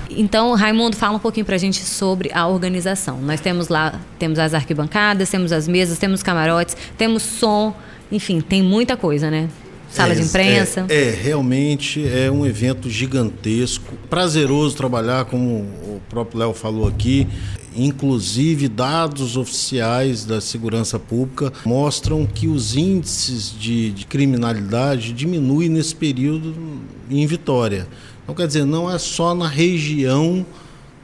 Então, 0.10 0.54
Raimundo, 0.56 0.96
fala 0.96 1.18
um 1.18 1.20
pouquinho 1.20 1.46
para 1.46 1.56
a 1.56 1.60
gente 1.60 1.80
sobre 1.84 2.32
a 2.34 2.48
organização. 2.48 3.22
Nós 3.22 3.40
temos 3.40 3.68
lá, 3.68 4.00
temos 4.18 4.40
as 4.40 4.54
arquibancadas, 4.54 5.30
temos 5.30 5.52
as 5.52 5.68
mesas, 5.68 5.98
temos 5.98 6.24
camarotes, 6.24 6.76
temos 6.98 7.24
som, 7.24 7.76
enfim, 8.12 8.42
tem 8.42 8.62
muita 8.62 8.98
coisa, 8.98 9.30
né? 9.30 9.50
Sala 9.90 10.14
é, 10.14 10.16
de 10.16 10.22
imprensa. 10.22 10.86
É, 10.88 11.10
é, 11.10 11.12
realmente 11.12 12.08
é 12.08 12.30
um 12.30 12.46
evento 12.46 12.90
gigantesco, 12.90 13.96
prazeroso 14.10 14.76
trabalhar, 14.76 15.26
como 15.26 15.62
o 15.62 16.02
próprio 16.10 16.40
Léo 16.40 16.54
falou 16.54 16.88
aqui. 16.88 17.28
Inclusive, 17.76 18.68
dados 18.68 19.38
oficiais 19.38 20.26
da 20.26 20.42
segurança 20.42 20.98
pública 20.98 21.54
mostram 21.66 22.26
que 22.26 22.48
os 22.48 22.76
índices 22.76 23.54
de, 23.58 23.92
de 23.92 24.06
criminalidade 24.06 25.14
diminuem 25.14 25.70
nesse 25.70 25.96
período 25.96 26.54
em 27.10 27.26
Vitória. 27.26 27.88
Então, 28.30 28.36
quer 28.36 28.46
dizer, 28.46 28.64
não 28.64 28.92
é 28.92 29.00
só 29.00 29.34
na 29.34 29.48
região 29.48 30.46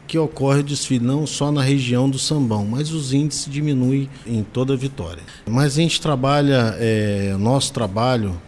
que 0.05 0.15
ocorre 0.15 0.59
o 0.59 0.63
desfile, 0.63 1.03
não 1.03 1.25
só 1.25 1.51
na 1.51 1.63
região 1.63 2.07
do 2.07 2.19
Sambão, 2.19 2.67
mas 2.69 2.91
os 2.91 3.13
índices 3.13 3.51
diminuem 3.51 4.07
em 4.27 4.43
toda 4.43 4.73
a 4.73 4.77
Vitória. 4.77 5.23
Mas 5.49 5.75
a 5.75 5.81
gente 5.81 5.99
trabalha, 5.99 6.75
é, 6.77 7.35
nosso 7.39 7.73
trabalho, 7.73 8.39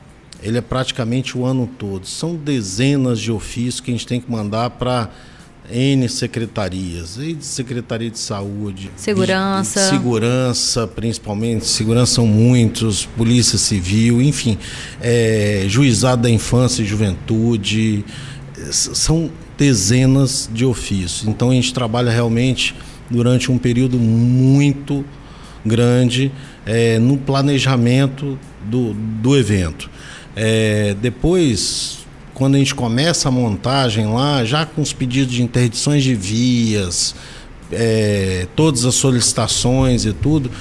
ele 0.44 0.60
é 0.60 0.62
praticamente 0.62 1.36
o 1.36 1.44
ano 1.44 1.68
todo. 1.80 2.06
São 2.06 2.36
dezenas 2.36 3.20
de 3.20 3.32
ofícios 3.32 3.80
que 3.80 3.90
a 3.90 3.96
gente 3.96 4.06
tem 4.06 4.22
que 4.22 4.32
mandar 4.32 4.70
para 4.70 5.10
N 5.72 6.08
secretarias, 6.08 7.18
e 7.18 7.34
de 7.34 7.46
Secretaria 7.46 8.12
de 8.12 8.20
Saúde, 8.20 8.92
segurança, 8.96 9.80
de, 9.80 9.86
de 9.86 9.92
segurança 9.92 10.88
principalmente, 10.88 11.66
segurança 11.66 12.14
são 12.14 12.28
muitos, 12.28 13.06
Polícia 13.06 13.58
Civil, 13.58 14.22
enfim, 14.22 14.58
é, 15.02 15.66
Juizado 15.68 16.22
da 16.22 16.30
Infância 16.30 16.84
e 16.84 16.86
Juventude, 16.86 18.06
são 18.72 19.30
dezenas 19.58 20.50
de 20.52 20.66
ofícios. 20.66 21.28
Então 21.28 21.50
a 21.50 21.54
gente 21.54 21.74
trabalha 21.74 22.12
realmente 22.12 22.76
durante 23.10 23.52
um 23.52 23.58
período 23.58 23.98
muito 23.98 25.06
grande 25.66 26.32
é, 26.66 27.00
no 27.00 27.18
planejamento 27.18 28.38
do, 28.66 28.94
do 28.94 29.38
evento. 29.38 29.90
É, 30.36 30.96
depois, 31.02 32.00
quando 32.34 32.56
a 32.56 32.58
gente 32.58 32.76
começa 32.76 33.28
a 33.28 33.32
montagem 33.32 34.06
lá, 34.06 34.44
já 34.46 34.66
com 34.66 34.82
os 34.82 34.94
pedidos 34.94 35.34
de 35.34 35.42
interdições 35.42 36.04
de 36.04 36.14
vias, 36.14 37.16
é, 37.72 38.48
todas 38.56 38.86
as 38.86 38.96
solicitações 38.96 40.06
e 40.06 40.14
tudo, 40.14 40.52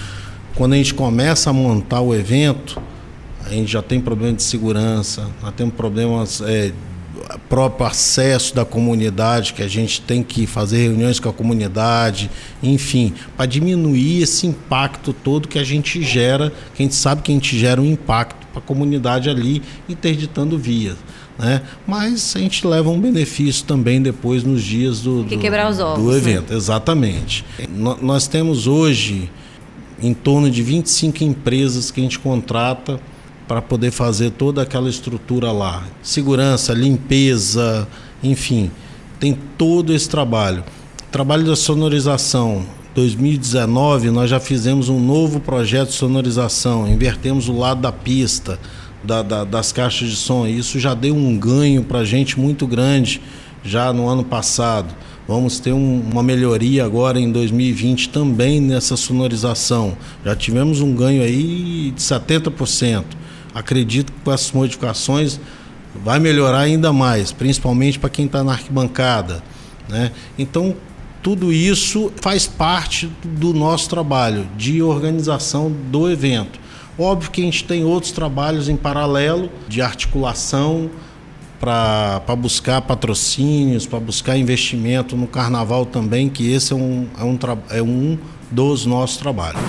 quando 0.55 0.73
a 0.73 0.77
gente 0.77 0.95
começa 0.95 1.51
a 1.51 1.53
montar 1.53 2.01
o 2.01 2.15
evento, 2.15 2.81
a 3.45 3.51
gente 3.51 3.71
já 3.71 3.83
tem 3.83 4.01
problema 4.01 4.35
de 4.35 4.43
segurança, 4.43 5.29
já 5.43 5.53
temos 5.53 5.75
problemas 5.75 6.41
é, 6.41 6.73
próprio 7.49 7.87
acesso 7.87 8.55
da 8.55 8.65
comunidade, 8.65 9.53
que 9.53 9.63
a 9.63 9.69
gente 9.69 10.01
tem 10.01 10.23
que 10.23 10.47
fazer 10.47 10.83
reuniões 10.83 11.19
com 11.19 11.29
a 11.29 11.33
comunidade, 11.33 12.31
enfim, 12.63 13.13
para 13.37 13.47
diminuir 13.47 14.23
esse 14.23 14.47
impacto 14.47 15.13
todo 15.13 15.49
que 15.49 15.59
a 15.59 15.65
gente 15.65 16.03
gera, 16.03 16.53
que 16.75 16.83
a 16.83 16.85
gente 16.85 16.95
sabe 16.95 17.23
que 17.23 17.31
a 17.31 17.35
gente 17.35 17.59
gera 17.59 17.81
um 17.81 17.87
impacto 17.87 18.47
para 18.49 18.61
a 18.61 18.63
comunidade 18.63 19.29
ali, 19.29 19.63
interditando 19.89 20.59
vias. 20.59 20.97
Né? 21.39 21.63
Mas 21.87 22.35
a 22.35 22.39
gente 22.39 22.67
leva 22.67 22.89
um 22.89 22.99
benefício 22.99 23.65
também 23.65 24.01
depois 24.01 24.43
nos 24.43 24.63
dias 24.63 25.01
do, 25.01 25.23
do, 25.23 25.37
do 25.97 26.11
né? 26.11 26.17
evento. 26.17 26.51
Né? 26.51 26.57
Exatamente. 26.57 27.45
Nós 28.01 28.27
temos 28.27 28.67
hoje 28.67 29.31
em 30.01 30.15
torno 30.15 30.51
de 30.51 30.63
25 30.63 31.25
empresas 31.25 31.91
que 31.91 32.01
a 32.01 32.03
gente 32.03 32.19
contrata 32.19 33.01
para 33.47 33.63
poder 33.63 33.91
fazer 33.91 34.31
toda 34.33 34.63
aquela 34.63 34.89
estrutura 34.89 35.53
lá. 35.53 35.85
Segurança, 36.03 36.73
limpeza, 36.73 37.87
enfim, 38.23 38.71
tem 39.21 39.39
todo 39.57 39.93
esse 39.93 40.09
trabalho. 40.09 40.65
Trabalho 41.11 41.45
da 41.45 41.57
sonorização. 41.57 42.65
2019 42.95 44.11
nós 44.11 44.31
já 44.31 44.41
fizemos 44.41 44.89
um 44.89 44.99
novo 44.99 45.39
projeto 45.39 45.89
de 45.89 45.95
sonorização, 45.95 46.89
invertemos 46.89 47.47
o 47.47 47.53
lado 47.53 47.83
da 47.83 47.93
pista, 47.93 48.59
da, 49.05 49.23
da, 49.23 49.45
das 49.45 49.71
caixas 49.71 50.09
de 50.09 50.17
som. 50.17 50.47
Isso 50.47 50.81
já 50.81 50.95
deu 50.95 51.15
um 51.15 51.37
ganho 51.39 51.85
para 51.85 52.01
a 52.01 52.05
gente 52.05 52.41
muito 52.41 52.67
grande 52.67 53.21
já 53.63 53.93
no 53.93 54.09
ano 54.09 54.25
passado. 54.25 54.95
Vamos 55.29 55.59
ter 55.59 55.73
um, 55.73 56.01
uma 56.11 56.23
melhoria 56.23 56.85
agora 56.85 57.21
em 57.21 57.31
2020 57.31 58.09
também 58.09 58.61
nessa 58.61 58.97
sonorização. 58.97 59.97
Já 60.25 60.35
tivemos 60.35 60.81
um 60.81 60.95
ganho 60.95 61.23
aí 61.23 61.93
de 61.95 62.01
70% 62.01 63.05
acredito 63.57 64.13
que 64.13 64.21
com 64.21 64.33
essas 64.33 64.53
modificações 64.53 65.41
vai 66.05 66.21
melhorar 66.21 66.61
ainda 66.61 66.93
mais, 66.93 67.33
principalmente 67.33 67.99
para 67.99 68.11
quem 68.11 68.27
está 68.27 68.45
na 68.45 68.53
arquibancada. 68.53 69.43
Né? 69.89 70.13
Então, 70.39 70.77
tudo 71.23 71.53
isso 71.53 72.13
faz 72.21 72.47
parte 72.47 73.11
do 73.25 73.55
nosso 73.55 73.89
trabalho 73.89 74.47
de 74.57 74.83
organização 74.83 75.73
do 75.91 76.11
evento. 76.11 76.61
Óbvio 76.99 77.31
que 77.31 77.41
a 77.41 77.45
gente 77.45 77.65
tem 77.65 77.83
outros 77.83 78.13
trabalhos 78.13 78.69
em 78.69 78.77
paralelo 78.77 79.51
de 79.67 79.81
articulação 79.81 80.91
para 81.59 82.37
buscar 82.39 82.83
patrocínios, 82.83 83.87
para 83.87 83.99
buscar 83.99 84.37
investimento 84.37 85.17
no 85.17 85.27
carnaval 85.27 85.87
também, 85.87 86.29
que 86.29 86.51
esse 86.53 86.73
é 86.73 86.77
um, 86.77 87.07
é 87.19 87.25
um, 87.25 87.39
é 87.71 87.83
um 87.83 88.19
dos 88.51 88.87
nossos 88.87 89.17
trabalhos. 89.17 89.61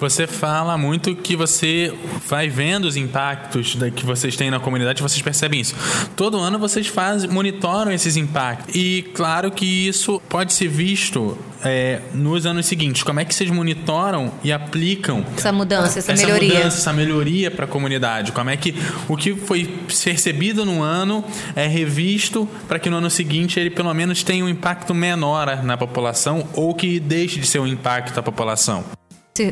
Você 0.00 0.28
fala 0.28 0.78
muito 0.78 1.14
que 1.16 1.34
você 1.34 1.92
vai 2.28 2.48
vendo 2.48 2.84
os 2.84 2.96
impactos 2.96 3.76
que 3.96 4.06
vocês 4.06 4.36
têm 4.36 4.48
na 4.50 4.60
comunidade, 4.60 5.02
vocês 5.02 5.20
percebem 5.20 5.60
isso. 5.60 5.74
Todo 6.14 6.38
ano 6.38 6.58
vocês 6.58 6.86
fazem, 6.86 7.28
monitoram 7.28 7.90
esses 7.90 8.16
impactos. 8.16 8.72
E 8.74 9.10
claro 9.14 9.50
que 9.50 9.66
isso 9.88 10.22
pode 10.28 10.52
ser 10.52 10.68
visto 10.68 11.36
é, 11.64 12.00
nos 12.14 12.46
anos 12.46 12.66
seguintes. 12.66 13.02
Como 13.02 13.20
é 13.20 13.24
que 13.24 13.34
vocês 13.34 13.50
monitoram 13.50 14.32
e 14.44 14.52
aplicam 14.52 15.24
essa 15.36 15.52
mudança, 15.52 15.98
essa, 15.98 16.12
essa 16.12 16.26
melhoria? 16.26 16.54
Mudança, 16.54 16.78
essa 16.78 16.92
melhoria 16.92 17.50
para 17.50 17.64
a 17.64 17.68
comunidade? 17.68 18.32
Como 18.32 18.50
é 18.50 18.56
que 18.56 18.74
o 19.08 19.16
que 19.16 19.34
foi 19.34 19.64
percebido 19.64 20.64
no 20.64 20.82
ano 20.82 21.24
é 21.56 21.66
revisto 21.66 22.48
para 22.68 22.78
que 22.78 22.88
no 22.88 22.98
ano 22.98 23.10
seguinte 23.10 23.58
ele 23.58 23.70
pelo 23.70 23.92
menos 23.92 24.22
tenha 24.22 24.44
um 24.44 24.48
impacto 24.48 24.94
menor 24.94 25.62
na 25.64 25.76
população 25.76 26.46
ou 26.54 26.74
que 26.74 27.00
deixe 27.00 27.40
de 27.40 27.46
ser 27.46 27.58
um 27.58 27.66
impacto 27.66 28.17
população? 28.22 28.84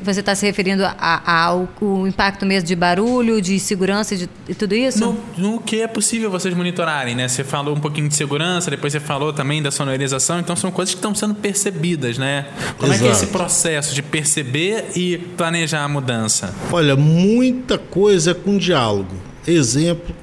Você 0.02 0.20
está 0.20 0.34
se 0.34 0.44
referindo 0.44 0.84
a, 0.84 0.96
a, 0.98 1.44
ao 1.44 1.68
impacto 2.08 2.44
mesmo 2.44 2.66
de 2.66 2.74
barulho, 2.74 3.40
de 3.40 3.60
segurança 3.60 4.16
de, 4.16 4.28
e 4.48 4.54
tudo 4.54 4.74
isso? 4.74 4.98
No, 4.98 5.18
no, 5.36 5.60
que 5.60 5.80
é 5.80 5.86
possível 5.86 6.30
vocês 6.30 6.52
monitorarem, 6.54 7.14
né? 7.14 7.28
Você 7.28 7.44
falou 7.44 7.76
um 7.76 7.80
pouquinho 7.80 8.08
de 8.08 8.16
segurança, 8.16 8.70
depois 8.70 8.92
você 8.92 9.00
falou 9.00 9.32
também 9.32 9.62
da 9.62 9.70
sonorização, 9.70 10.40
então 10.40 10.56
são 10.56 10.70
coisas 10.70 10.94
que 10.94 10.98
estão 10.98 11.14
sendo 11.14 11.34
percebidas, 11.34 12.18
né? 12.18 12.46
Como 12.78 12.92
Exato. 12.92 12.94
é 12.94 12.98
que 12.98 13.06
é 13.06 13.10
esse 13.12 13.26
processo 13.28 13.94
de 13.94 14.02
perceber 14.02 14.86
e 14.96 15.18
planejar 15.36 15.84
a 15.84 15.88
mudança? 15.88 16.52
Olha, 16.72 16.96
muita 16.96 17.78
coisa 17.78 18.32
é 18.32 18.34
com 18.34 18.58
diálogo. 18.58 19.14
Exemplo, 19.46 20.14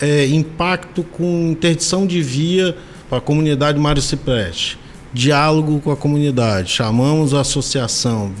é, 0.00 0.26
impacto 0.26 1.02
com 1.02 1.50
interdição 1.50 2.06
de 2.06 2.22
via 2.22 2.76
para 3.08 3.18
a 3.18 3.20
comunidade 3.20 3.78
Mário 3.78 4.00
Cipreste. 4.00 4.78
Diálogo 5.12 5.80
com 5.80 5.90
a 5.90 5.96
comunidade, 5.96 6.70
chamamos 6.70 7.34
a 7.34 7.40
associação, 7.40 8.32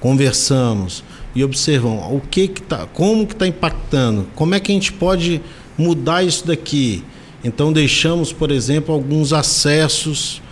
conversamos 0.00 1.04
e 1.34 1.44
observamos 1.44 2.04
o 2.10 2.20
que 2.20 2.48
que 2.48 2.62
tá, 2.62 2.86
como 2.86 3.26
que 3.26 3.34
está 3.34 3.46
impactando, 3.46 4.26
como 4.34 4.54
é 4.54 4.60
que 4.60 4.72
a 4.72 4.74
gente 4.74 4.92
pode 4.92 5.40
mudar 5.78 6.24
isso 6.24 6.46
daqui. 6.46 7.04
Então 7.44 7.72
deixamos, 7.72 8.32
por 8.32 8.50
exemplo, 8.50 8.94
alguns 8.94 9.32
acessos 9.32 10.42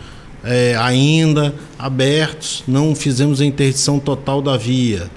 é, 0.44 0.76
ainda 0.76 1.54
abertos, 1.78 2.62
não 2.68 2.94
fizemos 2.94 3.40
a 3.40 3.44
interdição 3.44 3.98
total 3.98 4.40
da 4.40 4.56
via. 4.56 5.10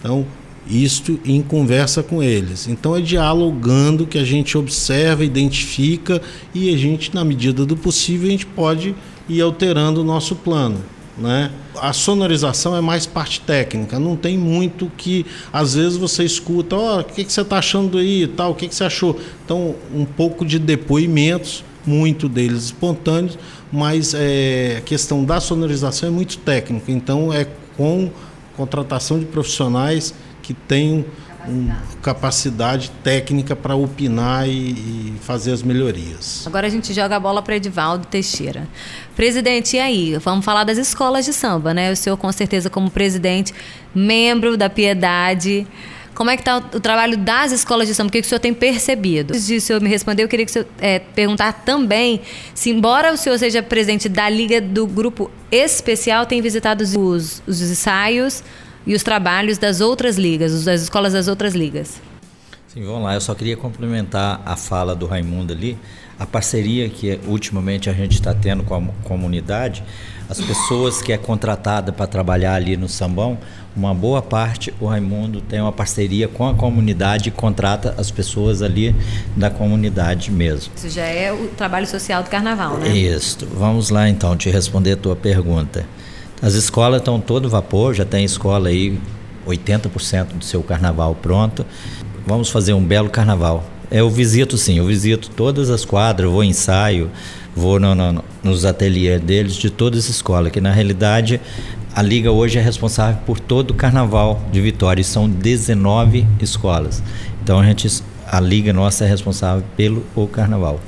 Então 0.00 0.26
isto 0.70 1.18
em 1.24 1.42
conversa 1.42 2.02
com 2.02 2.22
eles. 2.22 2.68
Então 2.68 2.96
é 2.96 3.00
dialogando 3.00 4.06
que 4.06 4.18
a 4.18 4.24
gente 4.24 4.56
observa, 4.56 5.24
identifica 5.24 6.22
e 6.54 6.72
a 6.72 6.78
gente, 6.78 7.14
na 7.14 7.24
medida 7.24 7.66
do 7.66 7.76
possível, 7.76 8.28
a 8.28 8.30
gente 8.30 8.46
pode 8.46 8.94
ir 9.30 9.40
alterando 9.40 10.00
o 10.00 10.04
nosso 10.04 10.34
plano. 10.34 10.84
Né? 11.16 11.50
A 11.78 11.92
sonorização 11.92 12.74
é 12.76 12.80
mais 12.80 13.04
parte 13.04 13.40
técnica, 13.40 13.98
não 13.98 14.16
tem 14.16 14.38
muito 14.38 14.90
que 14.96 15.26
às 15.52 15.74
vezes 15.74 15.96
você 15.96 16.24
escuta, 16.24 16.76
ó, 16.76 16.96
oh, 16.96 17.00
o 17.00 17.04
que, 17.04 17.24
que 17.24 17.32
você 17.32 17.42
está 17.42 17.58
achando 17.58 17.98
aí, 17.98 18.26
tal, 18.26 18.52
o 18.52 18.54
que, 18.54 18.66
que 18.66 18.74
você 18.74 18.84
achou? 18.84 19.18
Então, 19.44 19.74
um 19.94 20.04
pouco 20.04 20.46
de 20.46 20.58
depoimentos, 20.58 21.62
muito 21.84 22.28
deles 22.28 22.64
espontâneos, 22.64 23.38
mas 23.70 24.14
é, 24.14 24.76
a 24.78 24.80
questão 24.80 25.24
da 25.24 25.40
sonorização 25.40 26.08
é 26.08 26.12
muito 26.12 26.38
técnica, 26.38 26.90
então 26.90 27.32
é 27.32 27.46
com 27.76 28.10
contratação 28.56 29.18
de 29.18 29.26
profissionais 29.26 30.14
que 30.42 30.54
tem 30.54 31.04
um, 31.48 31.70
capacidade 32.02 32.90
técnica 33.02 33.54
para 33.56 33.74
opinar 33.74 34.48
e, 34.48 34.52
e, 34.52 35.14
fazer 35.20 35.52
as 35.52 35.62
melhorias. 35.62 36.44
Agora 36.46 36.66
a 36.66 36.70
gente 36.70 36.92
joga 36.92 37.16
a 37.16 37.20
bola 37.20 37.42
para 37.42 37.56
Edivaldo 37.56 38.06
Teixeira. 38.06 38.68
Presidente, 39.16 39.76
e 39.76 39.80
aí? 39.80 40.16
Vamos 40.18 40.44
falar 40.44 40.64
das 40.64 40.78
escolas 40.78 41.24
de 41.24 41.32
samba, 41.32 41.72
né? 41.74 41.92
O 41.92 41.96
senhor, 41.96 42.16
com 42.16 42.30
certeza, 42.32 42.68
como 42.68 42.90
presidente, 42.90 43.54
membro 43.94 44.56
da 44.56 44.68
Piedade. 44.68 45.66
Como 46.14 46.28
é 46.28 46.36
que 46.36 46.42
está 46.42 46.58
o, 46.58 46.80
trabalho 46.80 47.16
das 47.16 47.52
escolas 47.52 47.88
de 47.88 47.94
samba? 47.94 48.08
O 48.08 48.12
que, 48.12 48.20
que 48.20 48.26
o 48.26 48.28
senhor 48.28 48.40
tem 48.40 48.52
percebido? 48.52 49.32
Antes 49.32 49.46
de 49.46 49.56
o 49.56 49.60
senhor 49.60 49.80
me 49.80 49.88
responder, 49.88 50.22
eu 50.22 50.28
queria 50.28 50.44
que 50.44 50.50
o 50.50 50.52
senhor 50.52 50.68
é, 50.78 50.98
perguntar 50.98 51.52
também 51.64 52.20
se, 52.54 52.70
embora 52.70 53.12
o 53.12 53.16
senhor 53.16 53.38
seja 53.38 53.62
presidente 53.62 54.08
da 54.08 54.28
Liga 54.28 54.60
do 54.60 54.86
Grupo 54.86 55.30
Especial, 55.50 56.26
tem 56.26 56.42
visitado 56.42 56.82
os, 56.82 57.42
os 57.46 57.62
ensaios 57.62 58.42
e 58.90 58.94
os 58.96 59.04
trabalhos 59.04 59.56
das 59.56 59.80
outras 59.80 60.16
ligas, 60.16 60.64
das 60.64 60.82
escolas 60.82 61.12
das 61.12 61.28
outras 61.28 61.54
ligas. 61.54 62.00
Sim, 62.66 62.84
vamos 62.84 63.04
lá. 63.04 63.14
Eu 63.14 63.20
só 63.20 63.36
queria 63.36 63.56
complementar 63.56 64.42
a 64.44 64.56
fala 64.56 64.96
do 64.96 65.06
Raimundo 65.06 65.52
ali, 65.52 65.78
a 66.18 66.26
parceria 66.26 66.88
que 66.88 67.20
ultimamente 67.28 67.88
a 67.88 67.92
gente 67.92 68.14
está 68.14 68.34
tendo 68.34 68.64
com 68.64 68.74
a 68.74 68.82
comunidade, 69.04 69.84
as 70.28 70.40
pessoas 70.40 71.00
que 71.00 71.12
é 71.12 71.16
contratada 71.16 71.92
para 71.92 72.04
trabalhar 72.08 72.54
ali 72.54 72.76
no 72.76 72.88
Sambão, 72.88 73.38
uma 73.76 73.94
boa 73.94 74.20
parte 74.20 74.74
o 74.80 74.86
Raimundo 74.86 75.40
tem 75.40 75.60
uma 75.60 75.70
parceria 75.70 76.26
com 76.26 76.48
a 76.48 76.54
comunidade 76.54 77.28
e 77.28 77.32
contrata 77.32 77.94
as 77.96 78.10
pessoas 78.10 78.60
ali 78.60 78.92
da 79.36 79.50
comunidade 79.50 80.32
mesmo. 80.32 80.72
Isso 80.74 80.90
já 80.90 81.04
é 81.04 81.32
o 81.32 81.46
trabalho 81.56 81.86
social 81.86 82.24
do 82.24 82.28
carnaval, 82.28 82.76
né? 82.78 82.88
Isso. 82.88 83.46
Vamos 83.54 83.90
lá 83.90 84.08
então 84.08 84.36
te 84.36 84.50
responder 84.50 84.94
a 84.94 84.96
tua 84.96 85.14
pergunta. 85.14 85.86
As 86.42 86.54
escolas 86.54 87.00
estão 87.00 87.20
todo 87.20 87.50
vapor, 87.50 87.94
já 87.94 88.04
tem 88.04 88.24
escola 88.24 88.70
aí 88.70 88.98
80% 89.46 90.38
do 90.38 90.44
seu 90.44 90.62
carnaval 90.62 91.14
pronto. 91.14 91.66
Vamos 92.26 92.48
fazer 92.48 92.72
um 92.72 92.82
belo 92.82 93.10
carnaval. 93.10 93.64
Eu 93.90 94.08
visito 94.08 94.56
sim, 94.56 94.78
eu 94.78 94.86
visito 94.86 95.30
todas 95.30 95.68
as 95.68 95.84
quadras, 95.84 96.30
vou 96.30 96.44
ensaio, 96.44 97.10
vou 97.54 97.80
no, 97.80 97.94
no, 97.94 98.24
nos 98.42 98.64
ateliês 98.64 99.20
deles 99.20 99.54
de 99.54 99.68
todas 99.68 100.04
as 100.04 100.10
escolas, 100.10 100.52
que 100.52 100.60
na 100.60 100.72
realidade 100.72 101.40
a 101.94 102.00
Liga 102.00 102.30
hoje 102.30 102.58
é 102.58 102.62
responsável 102.62 103.20
por 103.26 103.40
todo 103.40 103.72
o 103.72 103.74
carnaval 103.74 104.40
de 104.52 104.60
Vitória, 104.60 105.00
e 105.00 105.04
são 105.04 105.28
19 105.28 106.26
escolas. 106.40 107.02
Então 107.42 107.58
a 107.58 107.64
gente, 107.64 108.02
a 108.26 108.38
Liga 108.38 108.72
nossa 108.72 109.04
é 109.04 109.08
responsável 109.08 109.64
pelo 109.76 110.06
o 110.14 110.26
carnaval. 110.28 110.80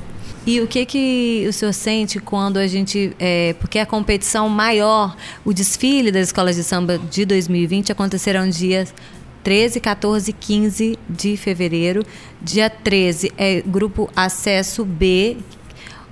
E 0.45 0.59
o 0.59 0.67
que 0.67 0.85
que 0.85 1.45
o 1.47 1.53
senhor 1.53 1.71
sente 1.71 2.19
quando 2.19 2.57
a 2.57 2.67
gente, 2.67 3.15
é, 3.17 3.55
porque 3.59 3.79
a 3.79 3.85
competição 3.85 4.49
maior, 4.49 5.15
o 5.45 5.53
desfile 5.53 6.11
das 6.11 6.27
escolas 6.27 6.57
de 6.57 6.63
samba 6.63 6.97
de 6.97 7.25
2020 7.25 7.93
acontecerá 7.93 8.45
dias 8.45 8.93
13, 9.41 9.79
14 9.79 10.31
e 10.31 10.33
15 10.33 10.99
de 11.09 11.37
fevereiro. 11.37 12.05
Dia 12.41 12.69
13 12.69 13.31
é 13.37 13.61
grupo 13.61 14.09
acesso 14.13 14.83
B, 14.83 15.37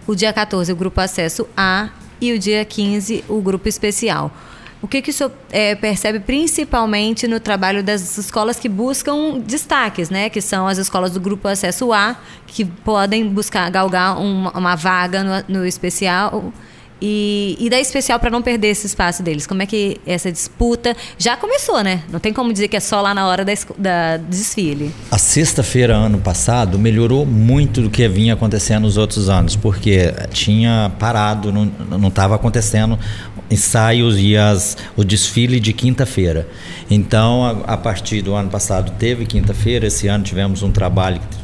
o 0.08 0.16
dia 0.16 0.32
14 0.32 0.72
é 0.72 0.74
o 0.74 0.78
grupo 0.78 1.02
acesso 1.02 1.46
A 1.56 1.90
e 2.20 2.32
o 2.32 2.40
dia 2.40 2.64
15 2.64 3.26
o 3.28 3.42
grupo 3.42 3.68
especial. 3.68 4.32
O 4.82 4.88
que, 4.88 5.02
que 5.02 5.12
o 5.12 5.14
senhor 5.14 5.32
é, 5.52 5.76
percebe 5.76 6.20
principalmente 6.20 7.28
no 7.28 7.40
trabalho 7.40 7.84
das 7.84 8.18
escolas 8.18 8.60
que 8.60 8.68
buscam 8.68 9.40
destaques, 9.40 10.10
né? 10.10 10.30
Que 10.30 10.42
são 10.42 10.68
as 10.68 10.78
escolas 10.78 11.12
do 11.12 11.20
grupo 11.20 11.48
Acesso 11.48 11.94
A, 11.94 12.16
que 12.48 12.66
podem 12.66 13.28
buscar 13.28 13.70
galgar 13.70 14.20
uma, 14.20 14.52
uma 14.58 14.76
vaga 14.76 15.24
no, 15.24 15.60
no 15.60 15.66
especial 15.66 16.52
e, 17.02 17.58
e 17.60 17.70
da 17.70 17.80
especial 17.80 18.20
para 18.20 18.30
não 18.30 18.42
perder 18.42 18.68
esse 18.68 18.86
espaço 18.86 19.24
deles. 19.24 19.48
Como 19.48 19.62
é 19.62 19.66
que 19.66 20.00
essa 20.06 20.32
disputa 20.32 20.96
já 21.18 21.36
começou, 21.36 21.84
né? 21.84 22.04
Não 22.12 22.20
tem 22.20 22.32
como 22.32 22.54
dizer 22.54 22.68
que 22.68 22.78
é 22.78 22.80
só 22.80 23.02
lá 23.02 23.14
na 23.14 23.28
hora 23.28 23.44
da, 23.44 23.54
da 23.78 24.18
desfile. 24.18 24.94
A 25.10 25.18
sexta-feira 25.18 25.96
ano 25.96 26.20
passado 26.20 26.78
melhorou 26.78 27.26
muito 27.26 27.82
do 27.82 27.90
que 27.90 28.08
vinha 28.08 28.36
acontecendo 28.36 28.84
nos 28.84 28.98
outros 28.98 29.30
anos, 29.30 29.56
porque 29.56 30.14
tinha 30.32 30.92
parado, 31.00 31.52
não 31.52 32.08
estava 32.08 32.36
acontecendo 32.36 33.00
ensaios 33.52 34.18
e 34.18 34.38
as, 34.38 34.78
o 34.96 35.04
desfile 35.04 35.60
de 35.60 35.74
quinta-feira. 35.74 36.48
Então, 36.90 37.44
a, 37.44 37.74
a, 37.74 37.78
partir 37.78 38.22
do 38.22 38.34
ano 38.34 38.50
passado 38.50 38.94
teve 38.98 39.26
quinta-feira, 39.26 39.88
esse 39.88 40.08
ano 40.08 40.24
tivemos 40.24 40.64
um 40.64 40.72
trabalho 40.72 41.20
que 41.20 41.38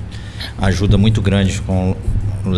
ajuda 0.57 0.97
muito 0.97 1.21
grande 1.21 1.61
com 1.61 1.95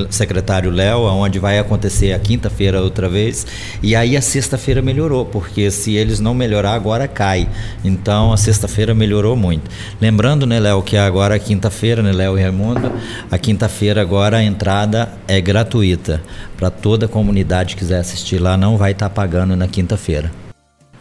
secretário 0.10 0.72
Léo, 0.72 1.02
onde 1.02 1.40
vai 1.40 1.60
acontecer 1.60 2.14
a 2.14 2.20
quinta-feira 2.20 2.82
outra 2.82 3.08
vez. 3.08 3.46
E 3.82 3.96
aí 3.96 4.16
a 4.16 4.22
sexta-feira 4.22 4.82
melhorou, 4.82 5.26
porque 5.26 5.70
se 5.72 5.96
eles 5.96 6.20
não 6.20 6.34
melhorar, 6.34 6.74
agora 6.74 7.08
cai. 7.08 7.48
Então 7.84 8.34
a 8.34 8.38
sexta-feira 8.38 8.94
melhorou 8.94 9.36
muito. 9.36 9.70
Lembrando, 10.00 10.46
né, 10.46 10.60
Léo, 10.60 10.82
que 10.82 10.98
agora 10.98 11.36
a 11.36 11.40
quinta-feira, 11.40 12.02
né, 12.02 12.12
Léo 12.12 12.38
e 12.38 12.42
Raimundo, 12.42 12.92
a 13.30 13.38
quinta-feira 13.38 14.02
agora 14.02 14.38
a 14.38 14.44
entrada 14.44 15.10
é 15.28 15.40
gratuita. 15.40 16.22
Para 16.58 16.70
toda 16.70 17.06
a 17.06 17.10
comunidade 17.10 17.76
que 17.76 17.80
quiser 17.80 18.00
assistir 18.00 18.40
lá, 18.40 18.58
não 18.58 18.78
vai 18.78 18.92
estar 18.92 19.10
tá 19.10 19.16
pagando 19.16 19.56
na 19.56 19.68
quinta-feira. 19.68 20.49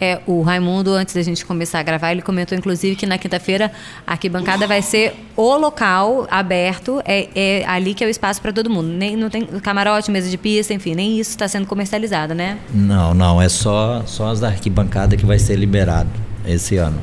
É, 0.00 0.20
o 0.26 0.42
Raimundo, 0.42 0.92
antes 0.92 1.14
da 1.14 1.22
gente 1.22 1.44
começar 1.44 1.80
a 1.80 1.82
gravar, 1.82 2.12
ele 2.12 2.22
comentou 2.22 2.56
inclusive 2.56 2.94
que 2.96 3.06
na 3.06 3.18
quinta-feira 3.18 3.72
a 4.06 4.12
arquibancada 4.12 4.66
vai 4.66 4.82
ser 4.82 5.14
o 5.36 5.56
local 5.56 6.26
aberto, 6.30 7.02
é, 7.04 7.28
é 7.34 7.64
ali 7.66 7.94
que 7.94 8.04
é 8.04 8.06
o 8.06 8.10
espaço 8.10 8.40
para 8.40 8.52
todo 8.52 8.70
mundo. 8.70 8.88
Nem, 8.88 9.16
não 9.16 9.28
tem 9.28 9.44
camarote, 9.44 10.10
mesa 10.10 10.28
de 10.28 10.38
pista, 10.38 10.72
enfim, 10.72 10.94
nem 10.94 11.18
isso 11.18 11.30
está 11.30 11.48
sendo 11.48 11.66
comercializado, 11.66 12.34
né? 12.34 12.58
Não, 12.72 13.12
não, 13.14 13.40
é 13.40 13.48
só, 13.48 14.02
só 14.06 14.28
as 14.28 14.40
da 14.40 14.48
arquibancada 14.48 15.16
que 15.16 15.26
vai 15.26 15.38
ser 15.38 15.56
liberado 15.56 16.10
esse 16.54 16.76
ano. 16.76 17.00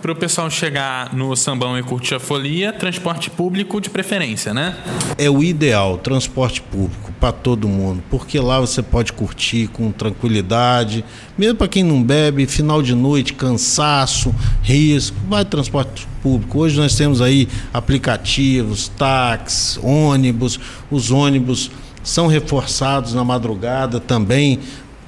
Para 0.00 0.12
o 0.12 0.14
pessoal 0.14 0.50
chegar 0.50 1.14
no 1.14 1.34
sambão 1.34 1.78
e 1.78 1.82
curtir 1.82 2.14
a 2.14 2.20
folia, 2.20 2.74
transporte 2.74 3.30
público 3.30 3.80
de 3.80 3.88
preferência, 3.88 4.52
né? 4.52 4.76
É 5.16 5.30
o 5.30 5.42
ideal, 5.42 5.96
transporte 5.96 6.60
público 6.60 7.10
para 7.18 7.32
todo 7.32 7.66
mundo, 7.66 8.02
porque 8.10 8.38
lá 8.38 8.60
você 8.60 8.82
pode 8.82 9.14
curtir 9.14 9.68
com 9.68 9.90
tranquilidade, 9.90 11.02
mesmo 11.38 11.56
para 11.56 11.68
quem 11.68 11.82
não 11.82 12.02
bebe, 12.02 12.44
final 12.46 12.82
de 12.82 12.94
noite, 12.94 13.32
cansaço, 13.32 14.34
risco, 14.62 15.16
vai 15.26 15.42
transporte 15.42 16.06
público. 16.22 16.58
Hoje 16.58 16.78
nós 16.78 16.94
temos 16.94 17.22
aí 17.22 17.48
aplicativos, 17.72 18.88
táxis, 18.88 19.78
ônibus, 19.82 20.60
os 20.90 21.10
ônibus 21.10 21.70
são 22.02 22.26
reforçados 22.26 23.14
na 23.14 23.24
madrugada 23.24 23.98
também 23.98 24.60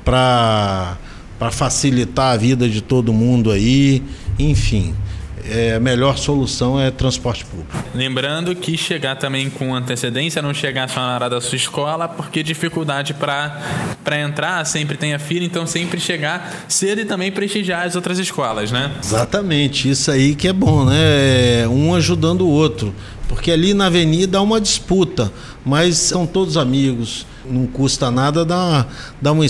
para 0.03 0.97
para 1.38 1.51
facilitar 1.51 2.33
a 2.33 2.37
vida 2.37 2.68
de 2.68 2.81
todo 2.81 3.12
mundo 3.12 3.51
aí, 3.51 4.03
enfim. 4.38 4.94
É, 5.49 5.75
a 5.75 5.81
melhor 5.81 6.18
solução 6.18 6.81
é 6.81 6.90
transporte 6.90 7.44
público. 7.44 7.72
Lembrando 7.94 8.53
que 8.57 8.77
chegar 8.77 9.14
também 9.14 9.49
com 9.49 9.72
antecedência, 9.77 10.42
não 10.42 10.53
chegar 10.53 10.88
só 10.88 10.99
na 10.99 11.14
hora 11.14 11.31
da 11.31 11.40
sua 11.40 11.55
escola, 11.55 12.09
porque 12.09 12.42
dificuldade 12.42 13.14
para 13.14 14.20
entrar, 14.20 14.64
sempre 14.66 14.96
tem 14.96 15.14
a 15.14 15.20
fila, 15.20 15.44
então 15.44 15.64
sempre 15.64 16.01
chegar 16.01 16.64
cedo 16.66 17.01
e 17.01 17.05
também 17.05 17.31
prestigiar 17.31 17.87
as 17.87 17.94
outras 17.94 18.18
escolas, 18.18 18.72
né? 18.72 18.90
Exatamente, 19.01 19.88
isso 19.88 20.11
aí 20.11 20.35
que 20.35 20.49
é 20.49 20.53
bom, 20.53 20.85
né? 20.85 21.62
É 21.62 21.68
um 21.68 21.94
ajudando 21.94 22.40
o 22.40 22.51
outro. 22.51 22.92
Porque 23.29 23.53
ali 23.53 23.72
na 23.72 23.87
avenida 23.87 24.38
há 24.38 24.42
uma 24.42 24.61
disputa, 24.61 25.33
mas 25.64 25.96
são 25.96 26.27
todos 26.27 26.57
amigos, 26.57 27.25
não 27.49 27.66
custa 27.66 28.11
nada 28.11 28.44
dar, 28.44 28.92
dar 29.20 29.33
uma 29.33 29.44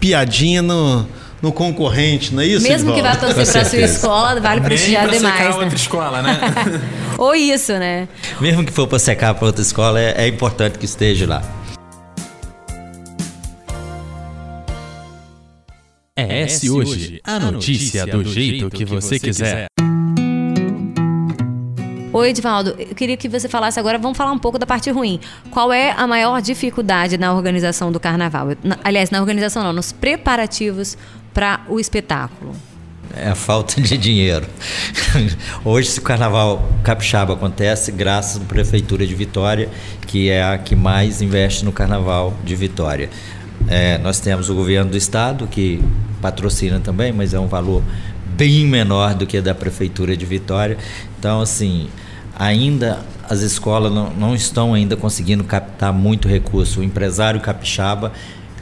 piadinha 0.00 0.62
no, 0.62 1.06
no 1.42 1.52
concorrente, 1.52 2.34
não 2.34 2.42
é 2.42 2.46
isso? 2.46 2.66
Mesmo 2.66 2.94
que 2.94 3.02
vá 3.02 3.16
torcer 3.16 3.52
para 3.52 3.64
sua 3.64 3.78
escola, 3.80 4.40
vale 4.40 4.60
prestigiar 4.60 5.06
Nem 5.06 5.18
demais. 5.18 5.40
Né? 5.40 5.62
outra 5.62 5.76
escola, 5.76 6.22
né? 6.22 6.40
Ou 7.18 7.34
isso, 7.34 7.72
né? 7.72 8.08
Mesmo 8.40 8.64
que 8.64 8.72
for 8.72 8.86
para 8.86 8.98
secar 8.98 9.34
para 9.34 9.46
outra 9.46 9.62
escola, 9.62 10.00
é, 10.00 10.24
é 10.24 10.28
importante 10.28 10.78
que 10.78 10.84
esteja 10.84 11.26
lá. 11.26 11.42
É 16.18 16.42
esse 16.42 16.70
hoje, 16.70 17.20
a 17.22 17.38
notícia 17.38 18.06
do 18.06 18.24
jeito 18.24 18.70
que 18.70 18.86
você 18.86 19.18
quiser. 19.18 19.66
Oi, 22.16 22.30
Edvaldo, 22.30 22.74
eu 22.78 22.94
queria 22.94 23.14
que 23.14 23.28
você 23.28 23.46
falasse 23.46 23.78
agora, 23.78 23.98
vamos 23.98 24.16
falar 24.16 24.32
um 24.32 24.38
pouco 24.38 24.58
da 24.58 24.64
parte 24.64 24.90
ruim. 24.90 25.20
Qual 25.50 25.70
é 25.70 25.90
a 25.90 26.06
maior 26.06 26.40
dificuldade 26.40 27.18
na 27.18 27.34
organização 27.34 27.92
do 27.92 28.00
carnaval? 28.00 28.48
Aliás, 28.82 29.10
na 29.10 29.20
organização 29.20 29.62
não, 29.62 29.70
nos 29.70 29.92
preparativos 29.92 30.96
para 31.34 31.60
o 31.68 31.78
espetáculo. 31.78 32.52
É 33.14 33.28
a 33.28 33.34
falta 33.34 33.82
de 33.82 33.98
dinheiro. 33.98 34.46
Hoje, 35.62 35.90
se 35.90 35.98
o 35.98 36.02
carnaval 36.02 36.66
capixaba 36.82 37.34
acontece, 37.34 37.92
graças 37.92 38.40
à 38.40 38.44
Prefeitura 38.46 39.06
de 39.06 39.14
Vitória, 39.14 39.68
que 40.06 40.30
é 40.30 40.42
a 40.42 40.56
que 40.56 40.74
mais 40.74 41.20
investe 41.20 41.66
no 41.66 41.72
carnaval 41.72 42.32
de 42.42 42.56
Vitória. 42.56 43.10
É, 43.68 43.98
nós 43.98 44.20
temos 44.20 44.48
o 44.48 44.54
governo 44.54 44.90
do 44.90 44.96
estado, 44.96 45.46
que 45.46 45.84
patrocina 46.22 46.80
também, 46.80 47.12
mas 47.12 47.34
é 47.34 47.38
um 47.38 47.46
valor 47.46 47.82
bem 48.36 48.66
menor 48.66 49.14
do 49.14 49.26
que 49.26 49.38
a 49.38 49.40
da 49.40 49.54
Prefeitura 49.54 50.16
de 50.16 50.26
Vitória. 50.26 50.76
Então, 51.18 51.40
assim, 51.40 51.88
ainda 52.38 53.00
as 53.28 53.40
escolas 53.40 53.92
não, 53.92 54.10
não 54.10 54.34
estão 54.34 54.74
ainda 54.74 54.96
conseguindo 54.96 55.42
captar 55.42 55.92
muito 55.92 56.28
recurso. 56.28 56.80
O 56.80 56.84
empresário 56.84 57.40
capixaba 57.40 58.12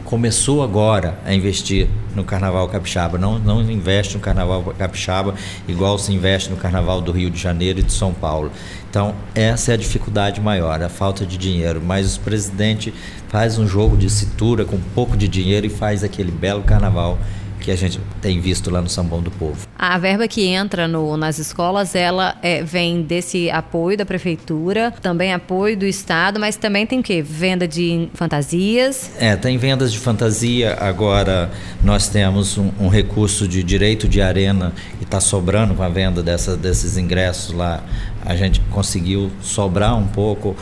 começou 0.04 0.62
agora 0.62 1.18
a 1.24 1.34
investir 1.34 1.88
no 2.14 2.24
Carnaval 2.24 2.68
Capixaba, 2.68 3.18
não, 3.18 3.38
não 3.38 3.62
investe 3.62 4.14
no 4.14 4.20
Carnaval 4.20 4.62
Capixaba 4.78 5.34
igual 5.66 5.98
se 5.98 6.12
investe 6.12 6.50
no 6.50 6.56
Carnaval 6.56 7.00
do 7.00 7.10
Rio 7.10 7.30
de 7.30 7.40
Janeiro 7.40 7.80
e 7.80 7.82
de 7.82 7.92
São 7.92 8.12
Paulo. 8.12 8.52
Então, 8.88 9.14
essa 9.34 9.72
é 9.72 9.74
a 9.74 9.76
dificuldade 9.78 10.40
maior, 10.40 10.80
a 10.82 10.88
falta 10.88 11.26
de 11.26 11.36
dinheiro. 11.36 11.82
Mas 11.84 12.16
o 12.16 12.20
presidente 12.20 12.94
faz 13.28 13.58
um 13.58 13.66
jogo 13.66 13.96
de 13.96 14.08
cintura 14.08 14.64
com 14.64 14.78
pouco 14.94 15.16
de 15.16 15.26
dinheiro 15.26 15.66
e 15.66 15.70
faz 15.70 16.04
aquele 16.04 16.30
belo 16.30 16.62
carnaval 16.62 17.18
que 17.64 17.70
a 17.70 17.76
gente 17.76 17.98
tem 18.20 18.40
visto 18.40 18.70
lá 18.70 18.82
no 18.82 18.90
Sambão 18.90 19.22
do 19.22 19.30
Povo. 19.30 19.66
A 19.78 19.96
verba 19.96 20.28
que 20.28 20.44
entra 20.44 20.86
no, 20.86 21.16
nas 21.16 21.38
escolas, 21.38 21.94
ela 21.94 22.36
é, 22.42 22.62
vem 22.62 23.00
desse 23.00 23.50
apoio 23.50 23.96
da 23.96 24.04
prefeitura, 24.04 24.90
também 24.90 25.32
apoio 25.32 25.74
do 25.74 25.86
Estado, 25.86 26.38
mas 26.38 26.56
também 26.56 26.86
tem 26.86 27.00
o 27.00 27.02
quê? 27.02 27.22
Venda 27.22 27.66
de 27.66 28.10
fantasias? 28.12 29.12
É, 29.18 29.34
tem 29.34 29.56
vendas 29.56 29.90
de 29.90 29.98
fantasia. 29.98 30.76
Agora 30.78 31.50
nós 31.82 32.06
temos 32.06 32.58
um, 32.58 32.70
um 32.78 32.88
recurso 32.88 33.48
de 33.48 33.62
direito 33.62 34.06
de 34.06 34.20
arena 34.20 34.74
e 35.00 35.04
está 35.04 35.18
sobrando 35.18 35.74
com 35.74 35.82
a 35.82 35.88
venda 35.88 36.22
dessa, 36.22 36.58
desses 36.58 36.98
ingressos 36.98 37.54
lá. 37.54 37.82
A 38.26 38.36
gente 38.36 38.60
conseguiu 38.70 39.30
sobrar 39.40 39.96
um 39.96 40.06
pouco 40.06 40.54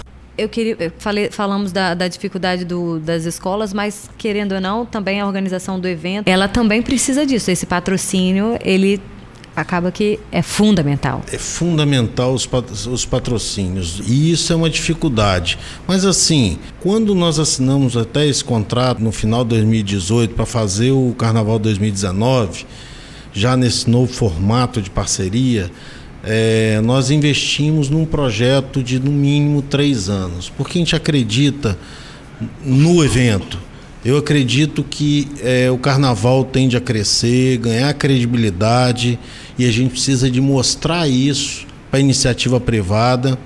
eu 0.43 0.49
queria 0.49 0.93
falei, 0.99 1.31
falamos 1.31 1.73
da, 1.73 1.95
da 1.95 2.09
dificuldade 2.09 2.65
do, 2.65 2.99
das 2.99 3.25
escolas, 3.25 3.73
mas 3.73 4.11
querendo 4.19 4.53
ou 4.53 4.61
não, 4.61 4.85
também 4.85 5.21
a 5.21 5.27
organização 5.27 5.79
do 5.79 5.89
evento, 5.89 6.29
ela 6.29 6.49
também 6.49 6.83
precisa 6.83 7.25
disso. 7.25 7.51
Esse 7.51 7.67
patrocínio, 7.67 8.59
ele 8.65 9.01
acaba 9.55 9.93
que 9.93 10.19
é 10.31 10.43
fundamental. 10.43 11.23
É 11.31 11.39
fundamental 11.39 12.33
os, 12.33 12.49
os 12.87 13.05
patrocínios 13.05 14.01
e 14.07 14.33
isso 14.33 14.53
é 14.53 14.57
uma 14.57 14.71
dificuldade. 14.71 15.59
Mas 15.87 16.05
assim, 16.05 16.59
quando 16.81 17.15
nós 17.15 17.39
assinamos 17.39 17.97
até 17.97 18.27
esse 18.27 18.43
contrato 18.43 19.01
no 19.03 19.13
final 19.13 19.45
de 19.45 19.51
2018 19.51 20.35
para 20.35 20.47
fazer 20.47 20.91
o 20.91 21.15
Carnaval 21.17 21.59
2019, 21.59 22.67
já 23.33 23.57
nesse 23.57 23.89
novo 23.89 24.13
formato 24.13 24.81
de 24.81 24.91
parceria, 24.91 25.71
é, 26.25 26.81
nós 26.83 27.11
investimos 27.11 27.89
num 27.89 28.05
projeto 28.05 28.83
de 28.83 28.99
no 28.99 29.11
mínimo 29.11 29.63
três 29.63 30.09
anos, 30.09 30.51
porque 30.57 30.79
a 30.79 30.81
gente 30.81 30.95
acredita 30.95 31.77
no 32.65 33.05
evento. 33.05 33.59
Eu 34.05 34.17
acredito 34.17 34.83
que 34.83 35.29
é, 35.43 35.71
o 35.71 35.79
carnaval 35.79 36.45
tende 36.45 36.77
a 36.77 36.81
crescer, 36.81 37.59
ganhar 37.59 37.93
credibilidade 37.95 39.19
e 39.59 39.67
a 39.67 39.71
gente 39.71 39.91
precisa 39.91 40.31
de 40.31 40.41
mostrar 40.41 41.09
isso 41.09 41.67
para 41.91 41.99
a 41.99 42.01
iniciativa 42.01 42.59
privada 42.59 43.39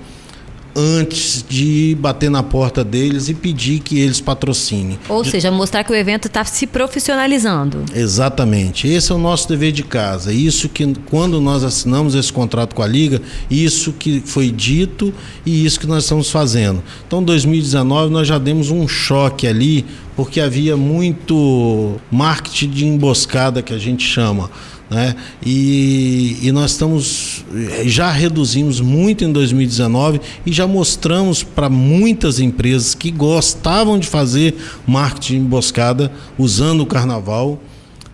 antes 0.77 1.43
de 1.49 1.97
bater 1.99 2.29
na 2.29 2.43
porta 2.43 2.83
deles 2.83 3.27
e 3.27 3.33
pedir 3.33 3.79
que 3.79 3.97
eles 3.99 4.21
patrocinem. 4.21 4.99
Ou 5.09 5.25
seja, 5.25 5.49
mostrar 5.49 5.83
que 5.83 5.91
o 5.91 5.95
evento 5.95 6.27
está 6.27 6.45
se 6.45 6.67
profissionalizando. 6.67 7.83
Exatamente. 7.95 8.87
Esse 8.87 9.11
é 9.11 9.15
o 9.15 9.17
nosso 9.17 9.49
dever 9.49 9.71
de 9.71 9.81
casa. 9.81 10.31
Isso 10.31 10.69
que, 10.69 10.93
quando 11.07 11.41
nós 11.41 11.63
assinamos 11.63 12.13
esse 12.13 12.31
contrato 12.31 12.75
com 12.75 12.83
a 12.83 12.87
Liga, 12.87 13.19
isso 13.49 13.91
que 13.91 14.21
foi 14.23 14.51
dito 14.51 15.11
e 15.43 15.65
isso 15.65 15.79
que 15.79 15.87
nós 15.87 16.03
estamos 16.03 16.29
fazendo. 16.29 16.83
Então, 17.07 17.23
2019, 17.23 18.11
nós 18.11 18.27
já 18.27 18.37
demos 18.37 18.69
um 18.69 18.87
choque 18.87 19.47
ali, 19.47 19.83
porque 20.15 20.39
havia 20.39 20.77
muito 20.77 21.95
marketing 22.11 22.69
de 22.69 22.85
emboscada, 22.85 23.63
que 23.63 23.73
a 23.73 23.79
gente 23.79 24.05
chama 24.05 24.51
né? 24.89 25.15
E, 25.45 26.37
e, 26.41 26.51
nós 26.51 26.71
estamos 26.71 27.43
já 27.85 28.09
reduzimos 28.09 28.79
muito 28.79 29.23
em 29.23 29.31
2019 29.31 30.21
e 30.45 30.51
já 30.51 30.65
mostramos 30.65 31.43
para 31.43 31.69
muitas 31.69 32.39
empresas 32.39 32.95
que 32.95 33.11
gostavam 33.11 33.99
de 33.99 34.07
fazer 34.07 34.55
marketing 34.87 35.37
emboscada 35.37 36.11
usando 36.37 36.81
o 36.81 36.85
carnaval 36.85 37.59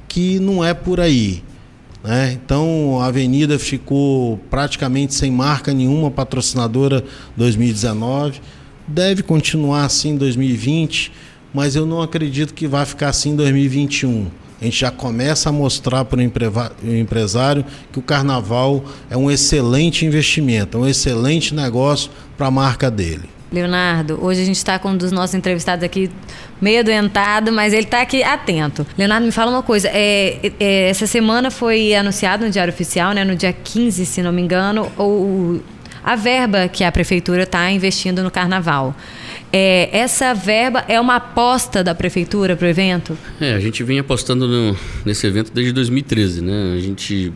que 0.08 0.40
não 0.40 0.66
é 0.66 0.74
por 0.74 1.00
aí. 1.00 1.44
Né? 2.04 2.38
Então 2.44 3.00
a 3.00 3.06
Avenida 3.06 3.60
ficou 3.60 4.40
praticamente 4.50 5.14
sem 5.14 5.32
marca 5.32 5.74
nenhuma 5.74 6.10
patrocinadora 6.10 7.04
2019. 7.38 8.42
Deve 8.88 9.22
continuar 9.22 9.86
assim 9.86 10.10
em 10.10 10.18
2020, 10.18 11.12
mas 11.54 11.76
eu 11.76 11.86
não 11.86 12.02
acredito 12.02 12.54
que 12.54 12.68
vai 12.68 12.84
ficar 12.84 13.10
assim 13.10 13.30
em 13.30 13.36
2021 13.36 14.43
a 14.64 14.66
gente 14.66 14.80
já 14.80 14.92
começa 14.92 15.50
a 15.50 15.52
mostrar 15.52 16.06
para 16.06 16.20
o 16.20 16.96
empresário 16.96 17.66
que 17.92 18.00
o 18.00 18.02
carnaval 18.02 18.86
é 19.10 19.18
um 19.18 19.30
excelente 19.30 20.06
investimento, 20.06 20.78
é 20.78 20.82
um 20.82 20.88
excelente 20.88 21.54
negócio 21.54 22.10
para 22.38 22.48
a 22.48 22.52
marca 22.52 22.90
dele. 22.90 23.24
Leonardo, 23.52 24.18
hoje 24.24 24.42
a 24.42 24.46
gente 24.46 24.56
está 24.56 24.80
com 24.80 24.92
um 24.92 24.98
dos 24.98 25.12
nossos 25.12 25.36
entrevistados 25.36 25.84
aqui 25.84 26.10
meio 26.62 26.80
adoentado, 26.80 27.52
mas 27.52 27.74
ele 27.74 27.84
está 27.84 28.02
aqui 28.02 28.24
atento. 28.24 28.88
Leonardo, 28.98 29.26
me 29.26 29.34
fala 29.34 29.52
uma 29.52 29.62
coisa. 29.62 29.90
É, 29.90 30.54
é, 30.58 30.90
essa 30.90 31.06
semana 31.06 31.52
foi 31.52 31.94
anunciado 31.94 32.46
no 32.46 32.50
Diário 32.50 32.74
Oficial, 32.74 33.12
né, 33.12 33.26
no 33.26 33.36
dia 33.36 33.52
15, 33.52 34.06
se 34.06 34.24
não 34.24 34.32
me 34.32 34.42
engano, 34.42 34.90
o, 34.98 35.60
a 36.02 36.16
verba 36.16 36.70
que 36.70 36.86
a 36.86 36.92
prefeitura 36.92 37.44
está 37.44 37.70
investindo 37.70 38.24
no 38.24 38.32
carnaval. 38.32 38.96
É, 39.56 39.96
essa 39.96 40.34
verba 40.34 40.84
é 40.88 41.00
uma 41.00 41.18
aposta 41.18 41.84
da 41.84 41.94
prefeitura 41.94 42.56
para 42.56 42.66
o 42.66 42.68
evento? 42.68 43.16
É, 43.40 43.54
a 43.54 43.60
gente 43.60 43.84
vem 43.84 44.00
apostando 44.00 44.48
no, 44.48 44.76
nesse 45.06 45.28
evento 45.28 45.52
desde 45.54 45.72
2013, 45.72 46.42
né? 46.42 46.74
A 46.76 46.80
gente 46.80 47.32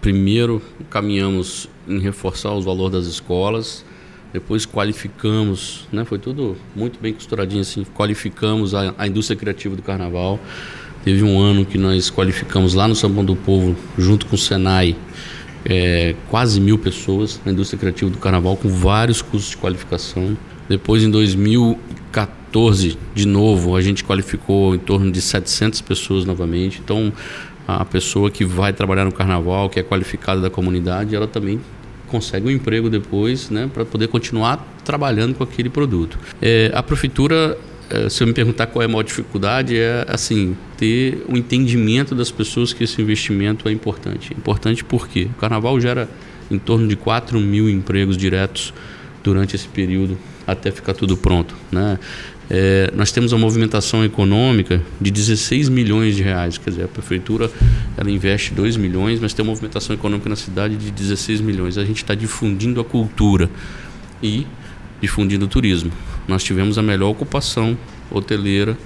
primeiro 0.00 0.62
caminhamos 0.88 1.68
em 1.86 1.98
reforçar 1.98 2.54
os 2.54 2.64
valores 2.64 2.92
das 2.92 3.06
escolas, 3.06 3.84
depois 4.32 4.64
qualificamos, 4.64 5.86
né? 5.92 6.02
Foi 6.06 6.18
tudo 6.18 6.56
muito 6.74 6.98
bem 6.98 7.12
costuradinho 7.12 7.60
assim, 7.60 7.84
qualificamos 7.94 8.74
a, 8.74 8.94
a 8.96 9.06
indústria 9.06 9.36
criativa 9.36 9.76
do 9.76 9.82
carnaval. 9.82 10.40
Teve 11.04 11.22
um 11.22 11.38
ano 11.38 11.66
que 11.66 11.76
nós 11.76 12.10
qualificamos 12.10 12.72
lá 12.72 12.88
no 12.88 12.94
São 12.94 13.10
do 13.22 13.36
Povo, 13.36 13.76
junto 13.98 14.24
com 14.24 14.34
o 14.34 14.38
Senai, 14.38 14.96
é, 15.66 16.14
quase 16.30 16.58
mil 16.58 16.78
pessoas 16.78 17.38
na 17.44 17.52
indústria 17.52 17.78
criativa 17.78 18.10
do 18.10 18.16
carnaval, 18.16 18.56
com 18.56 18.70
vários 18.70 19.20
cursos 19.20 19.50
de 19.50 19.58
qualificação. 19.58 20.38
Depois, 20.70 21.02
em 21.02 21.10
2014, 21.10 22.96
de 23.12 23.26
novo, 23.26 23.74
a 23.74 23.82
gente 23.82 24.04
qualificou 24.04 24.72
em 24.72 24.78
torno 24.78 25.10
de 25.10 25.20
700 25.20 25.80
pessoas 25.80 26.24
novamente. 26.24 26.80
Então, 26.82 27.12
a 27.66 27.84
pessoa 27.84 28.30
que 28.30 28.44
vai 28.44 28.72
trabalhar 28.72 29.04
no 29.04 29.10
carnaval, 29.10 29.68
que 29.68 29.80
é 29.80 29.82
qualificada 29.82 30.40
da 30.40 30.48
comunidade, 30.48 31.16
ela 31.16 31.26
também 31.26 31.60
consegue 32.06 32.46
um 32.46 32.50
emprego 32.52 32.88
depois, 32.88 33.50
né, 33.50 33.68
para 33.74 33.84
poder 33.84 34.06
continuar 34.06 34.64
trabalhando 34.84 35.34
com 35.34 35.42
aquele 35.42 35.68
produto. 35.68 36.16
É, 36.40 36.70
a 36.72 36.84
prefeitura, 36.84 37.58
é, 37.90 38.08
se 38.08 38.22
eu 38.22 38.28
me 38.28 38.32
perguntar 38.32 38.68
qual 38.68 38.80
é 38.80 38.84
a 38.84 38.88
maior 38.88 39.02
dificuldade, 39.02 39.76
é 39.76 40.06
assim 40.06 40.56
ter 40.76 41.24
o 41.28 41.32
um 41.32 41.36
entendimento 41.36 42.14
das 42.14 42.30
pessoas 42.30 42.72
que 42.72 42.84
esse 42.84 43.02
investimento 43.02 43.68
é 43.68 43.72
importante. 43.72 44.32
Importante 44.34 44.84
porque 44.84 45.24
o 45.24 45.40
carnaval 45.40 45.80
gera 45.80 46.08
em 46.48 46.60
torno 46.60 46.86
de 46.86 46.94
4 46.94 47.40
mil 47.40 47.68
empregos 47.68 48.16
diretos 48.16 48.72
durante 49.24 49.56
esse 49.56 49.66
período 49.66 50.16
até 50.52 50.70
ficar 50.70 50.94
tudo 50.94 51.16
pronto. 51.16 51.54
Né? 51.70 51.98
É, 52.48 52.90
nós 52.96 53.12
temos 53.12 53.32
uma 53.32 53.38
movimentação 53.38 54.04
econômica 54.04 54.82
de 55.00 55.10
16 55.10 55.68
milhões 55.68 56.16
de 56.16 56.22
reais, 56.22 56.58
quer 56.58 56.70
dizer, 56.70 56.84
a 56.84 56.88
prefeitura 56.88 57.48
ela 57.96 58.10
investe 58.10 58.52
2 58.52 58.76
milhões, 58.76 59.20
mas 59.20 59.32
tem 59.32 59.44
uma 59.44 59.50
movimentação 59.50 59.94
econômica 59.94 60.28
na 60.28 60.34
cidade 60.34 60.76
de 60.76 60.90
16 60.90 61.40
milhões. 61.40 61.78
A 61.78 61.84
gente 61.84 61.98
está 61.98 62.14
difundindo 62.14 62.80
a 62.80 62.84
cultura 62.84 63.48
e 64.20 64.46
difundindo 65.00 65.44
o 65.44 65.48
turismo. 65.48 65.92
Nós 66.26 66.42
tivemos 66.42 66.76
a 66.76 66.82
melhor 66.82 67.10
ocupação 67.10 67.78
hoteleira 68.10 68.76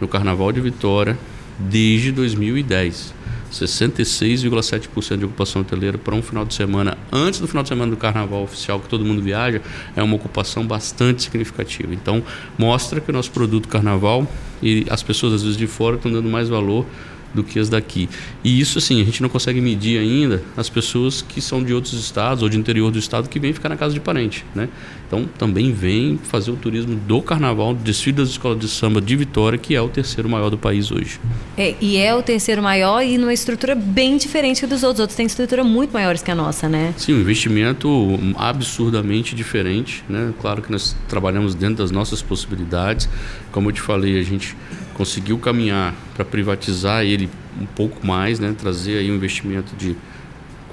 no 0.00 0.08
Carnaval 0.08 0.50
de 0.50 0.60
Vitória 0.60 1.18
desde 1.58 2.10
2010. 2.12 3.19
66,7% 3.50 5.16
de 5.16 5.24
ocupação 5.24 5.62
hoteleira 5.62 5.98
para 5.98 6.14
um 6.14 6.22
final 6.22 6.44
de 6.44 6.54
semana 6.54 6.96
antes 7.12 7.40
do 7.40 7.48
final 7.48 7.62
de 7.62 7.68
semana 7.68 7.90
do 7.90 7.96
carnaval 7.96 8.42
oficial 8.42 8.80
que 8.80 8.88
todo 8.88 9.04
mundo 9.04 9.20
viaja 9.20 9.60
é 9.96 10.02
uma 10.02 10.16
ocupação 10.16 10.66
bastante 10.66 11.22
significativa. 11.22 11.92
Então 11.92 12.22
mostra 12.56 13.00
que 13.00 13.10
o 13.10 13.12
nosso 13.12 13.30
produto 13.30 13.68
carnaval 13.68 14.26
e 14.62 14.86
as 14.88 15.02
pessoas 15.02 15.34
às 15.34 15.42
vezes 15.42 15.56
de 15.56 15.66
fora 15.66 15.96
estão 15.96 16.10
dando 16.10 16.28
mais 16.28 16.48
valor 16.48 16.86
do 17.34 17.42
que 17.42 17.58
as 17.58 17.68
daqui. 17.68 18.08
E 18.42 18.60
isso, 18.60 18.78
assim, 18.78 19.00
a 19.00 19.04
gente 19.04 19.22
não 19.22 19.28
consegue 19.28 19.60
medir 19.60 19.98
ainda 19.98 20.42
as 20.56 20.68
pessoas 20.68 21.22
que 21.22 21.40
são 21.40 21.62
de 21.62 21.72
outros 21.72 21.94
estados 21.94 22.42
ou 22.42 22.48
de 22.48 22.58
interior 22.58 22.90
do 22.90 22.98
estado 22.98 23.28
que 23.28 23.38
vêm 23.38 23.52
ficar 23.52 23.68
na 23.68 23.76
casa 23.76 23.94
de 23.94 24.00
parente, 24.00 24.44
né? 24.54 24.68
Então, 25.06 25.28
também 25.36 25.72
vem 25.72 26.18
fazer 26.22 26.52
o 26.52 26.56
turismo 26.56 26.94
do 26.94 27.20
carnaval, 27.20 27.74
do 27.74 27.82
desfile 27.82 28.18
das 28.18 28.28
escolas 28.28 28.60
de 28.60 28.68
samba 28.68 29.00
de 29.00 29.16
Vitória, 29.16 29.58
que 29.58 29.74
é 29.74 29.80
o 29.80 29.88
terceiro 29.88 30.28
maior 30.28 30.50
do 30.50 30.58
país 30.58 30.92
hoje. 30.92 31.18
É, 31.58 31.74
e 31.80 31.96
é 31.96 32.14
o 32.14 32.22
terceiro 32.22 32.62
maior 32.62 33.02
e 33.02 33.18
numa 33.18 33.34
estrutura 33.34 33.74
bem 33.74 34.16
diferente 34.16 34.64
dos 34.66 34.84
outros. 34.84 35.00
Outros 35.00 35.16
têm 35.16 35.26
estrutura 35.26 35.64
muito 35.64 35.92
maiores 35.92 36.22
que 36.22 36.30
a 36.30 36.34
nossa, 36.34 36.68
né? 36.68 36.94
Sim, 36.96 37.14
um 37.14 37.20
investimento 37.20 37.88
absurdamente 38.36 39.34
diferente, 39.34 40.04
né? 40.08 40.32
Claro 40.40 40.62
que 40.62 40.70
nós 40.70 40.94
trabalhamos 41.08 41.56
dentro 41.56 41.76
das 41.76 41.90
nossas 41.90 42.22
possibilidades. 42.22 43.08
Como 43.50 43.68
eu 43.68 43.72
te 43.72 43.80
falei, 43.80 44.18
a 44.18 44.22
gente 44.22 44.56
conseguiu 45.00 45.38
caminhar 45.38 45.94
para 46.14 46.26
privatizar 46.26 47.02
ele 47.02 47.26
um 47.58 47.64
pouco 47.64 48.06
mais, 48.06 48.38
né? 48.38 48.54
trazer 48.56 48.98
aí 48.98 49.10
um 49.10 49.14
investimento 49.14 49.74
de 49.74 49.96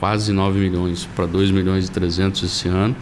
quase 0.01 0.33
9 0.33 0.59
milhões 0.59 1.07
para 1.15 1.25
2 1.25 1.49
milhões 1.49 1.87
e 1.87 1.91
300 1.91 2.43
esse 2.43 2.67
ano. 2.67 2.93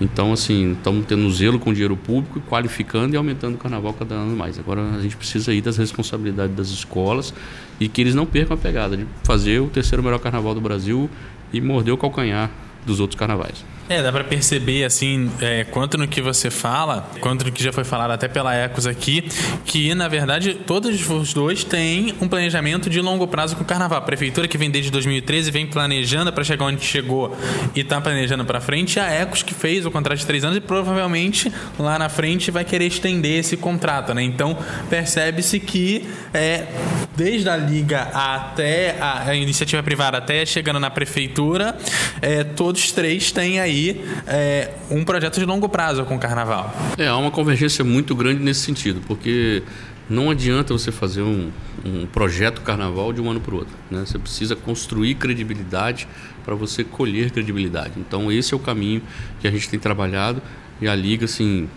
Então, 0.00 0.32
assim, 0.32 0.74
estamos 0.74 1.06
tendo 1.06 1.28
zelo 1.32 1.58
com 1.58 1.70
o 1.70 1.72
dinheiro 1.72 1.96
público 1.96 2.40
qualificando 2.42 3.14
e 3.14 3.16
aumentando 3.16 3.56
o 3.56 3.58
carnaval 3.58 3.92
cada 3.94 4.14
ano 4.14 4.36
mais. 4.36 4.60
Agora 4.60 4.80
a 4.96 5.02
gente 5.02 5.16
precisa 5.16 5.52
ir 5.52 5.60
das 5.60 5.76
responsabilidades 5.76 6.54
das 6.54 6.68
escolas 6.68 7.34
e 7.80 7.88
que 7.88 8.00
eles 8.00 8.14
não 8.14 8.24
percam 8.24 8.56
a 8.56 8.56
pegada 8.56 8.96
de 8.96 9.04
fazer 9.24 9.60
o 9.60 9.66
terceiro 9.66 10.04
melhor 10.04 10.20
carnaval 10.20 10.54
do 10.54 10.60
Brasil 10.60 11.10
e 11.52 11.60
morder 11.60 11.92
o 11.92 11.98
calcanhar 11.98 12.48
dos 12.86 13.00
outros 13.00 13.18
carnavais. 13.18 13.64
É, 13.90 14.00
dá 14.04 14.12
para 14.12 14.22
perceber, 14.22 14.84
assim, 14.84 15.28
é, 15.40 15.64
quanto 15.64 15.98
no 15.98 16.06
que 16.06 16.22
você 16.22 16.48
fala, 16.48 17.10
quanto 17.20 17.44
no 17.44 17.50
que 17.50 17.60
já 17.60 17.72
foi 17.72 17.82
falado 17.82 18.12
até 18.12 18.28
pela 18.28 18.54
Ecos 18.54 18.86
aqui, 18.86 19.28
que, 19.64 19.92
na 19.96 20.06
verdade, 20.06 20.54
todos 20.54 21.10
os 21.10 21.34
dois 21.34 21.64
têm 21.64 22.14
um 22.20 22.28
planejamento 22.28 22.88
de 22.88 23.00
longo 23.00 23.26
prazo 23.26 23.56
com 23.56 23.64
o 23.64 23.66
carnaval. 23.66 23.98
A 23.98 24.02
prefeitura, 24.02 24.46
que 24.46 24.56
vem 24.56 24.70
desde 24.70 24.92
2013, 24.92 25.50
vem 25.50 25.66
planejando 25.66 26.32
para 26.32 26.44
chegar 26.44 26.66
onde 26.66 26.84
chegou 26.84 27.36
e 27.74 27.80
está 27.80 28.00
planejando 28.00 28.44
para 28.44 28.60
frente, 28.60 29.00
a 29.00 29.10
Ecos, 29.10 29.42
que 29.42 29.52
fez 29.52 29.84
o 29.84 29.90
contrato 29.90 30.20
de 30.20 30.26
três 30.26 30.44
anos 30.44 30.58
e 30.58 30.60
provavelmente 30.60 31.52
lá 31.76 31.98
na 31.98 32.08
frente 32.08 32.52
vai 32.52 32.64
querer 32.64 32.86
estender 32.86 33.40
esse 33.40 33.56
contrato, 33.56 34.14
né? 34.14 34.22
Então, 34.22 34.56
percebe-se 34.88 35.58
que, 35.58 36.08
é, 36.32 36.68
desde 37.16 37.48
a 37.48 37.56
Liga 37.56 38.02
até 38.14 38.94
a, 39.00 39.30
a 39.30 39.34
iniciativa 39.34 39.82
privada, 39.82 40.18
até 40.18 40.46
chegando 40.46 40.78
na 40.78 40.90
prefeitura, 40.90 41.76
é, 42.22 42.44
todos 42.44 42.92
três 42.92 43.32
têm 43.32 43.58
aí 43.58 43.79
é, 44.26 44.72
um 44.90 45.04
projeto 45.04 45.38
de 45.38 45.44
longo 45.44 45.68
prazo 45.68 46.04
com 46.04 46.16
o 46.16 46.18
carnaval. 46.18 46.74
É, 46.98 47.06
há 47.06 47.16
uma 47.16 47.30
convergência 47.30 47.84
muito 47.84 48.14
grande 48.14 48.42
nesse 48.42 48.60
sentido, 48.60 49.00
porque 49.06 49.62
não 50.08 50.28
adianta 50.28 50.72
você 50.72 50.90
fazer 50.90 51.22
um, 51.22 51.50
um 51.84 52.04
projeto 52.06 52.62
carnaval 52.62 53.12
de 53.12 53.20
um 53.20 53.30
ano 53.30 53.40
para 53.40 53.54
o 53.54 53.58
outro. 53.58 53.74
Né? 53.90 54.02
Você 54.04 54.18
precisa 54.18 54.56
construir 54.56 55.14
credibilidade 55.14 56.08
para 56.44 56.54
você 56.54 56.82
colher 56.82 57.30
credibilidade. 57.30 57.92
Então, 57.96 58.30
esse 58.32 58.52
é 58.52 58.56
o 58.56 58.60
caminho 58.60 59.02
que 59.40 59.46
a 59.46 59.50
gente 59.50 59.68
tem 59.68 59.78
trabalhado 59.78 60.42
e 60.80 60.88
a 60.88 60.94
Liga, 60.94 61.26
assim, 61.26 61.68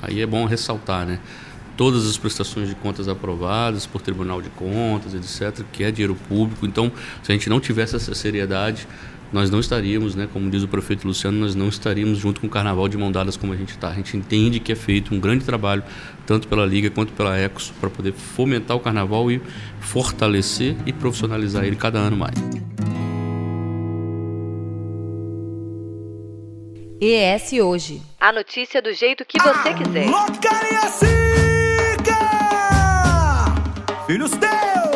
aí 0.00 0.22
é 0.22 0.26
bom 0.26 0.46
ressaltar, 0.46 1.04
né? 1.04 1.18
Todas 1.76 2.06
as 2.06 2.16
prestações 2.16 2.68
de 2.68 2.74
contas 2.74 3.08
aprovadas 3.08 3.86
por 3.86 4.00
Tribunal 4.00 4.40
de 4.40 4.50
Contas, 4.50 5.14
etc., 5.14 5.64
que 5.72 5.82
é 5.82 5.90
dinheiro 5.90 6.14
público. 6.28 6.64
Então, 6.64 6.92
se 7.22 7.32
a 7.32 7.34
gente 7.34 7.50
não 7.50 7.58
tivesse 7.58 7.96
essa 7.96 8.14
seriedade, 8.14 8.86
nós 9.32 9.50
não 9.50 9.60
estaríamos, 9.60 10.14
né, 10.14 10.28
como 10.30 10.50
diz 10.50 10.62
o 10.62 10.68
prefeito 10.68 11.06
Luciano, 11.06 11.38
nós 11.38 11.54
não 11.54 11.68
estaríamos 11.68 12.18
junto 12.18 12.40
com 12.40 12.46
o 12.46 12.50
Carnaval 12.50 12.86
de 12.86 12.98
mão 12.98 13.10
dadas 13.10 13.36
como 13.36 13.52
a 13.52 13.56
gente 13.56 13.70
está. 13.70 13.88
A 13.88 13.94
gente 13.94 14.16
entende 14.16 14.60
que 14.60 14.70
é 14.70 14.76
feito 14.76 15.14
um 15.14 15.18
grande 15.18 15.44
trabalho, 15.44 15.82
tanto 16.26 16.46
pela 16.46 16.66
Liga 16.66 16.90
quanto 16.90 17.12
pela 17.12 17.36
Ecos, 17.36 17.72
para 17.80 17.88
poder 17.88 18.12
fomentar 18.12 18.76
o 18.76 18.80
Carnaval 18.80 19.30
e 19.30 19.40
fortalecer 19.80 20.76
e 20.84 20.92
profissionalizar 20.92 21.64
ele 21.64 21.76
cada 21.76 21.98
ano 21.98 22.16
mais. 22.16 22.34
ES 27.00 27.54
Hoje. 27.54 28.00
A 28.20 28.30
notícia 28.32 28.80
do 28.80 28.92
jeito 28.92 29.24
que 29.24 29.36
você 29.42 29.74
quiser. 29.74 30.06
Filhos 34.06 34.30
teu, 34.32 34.91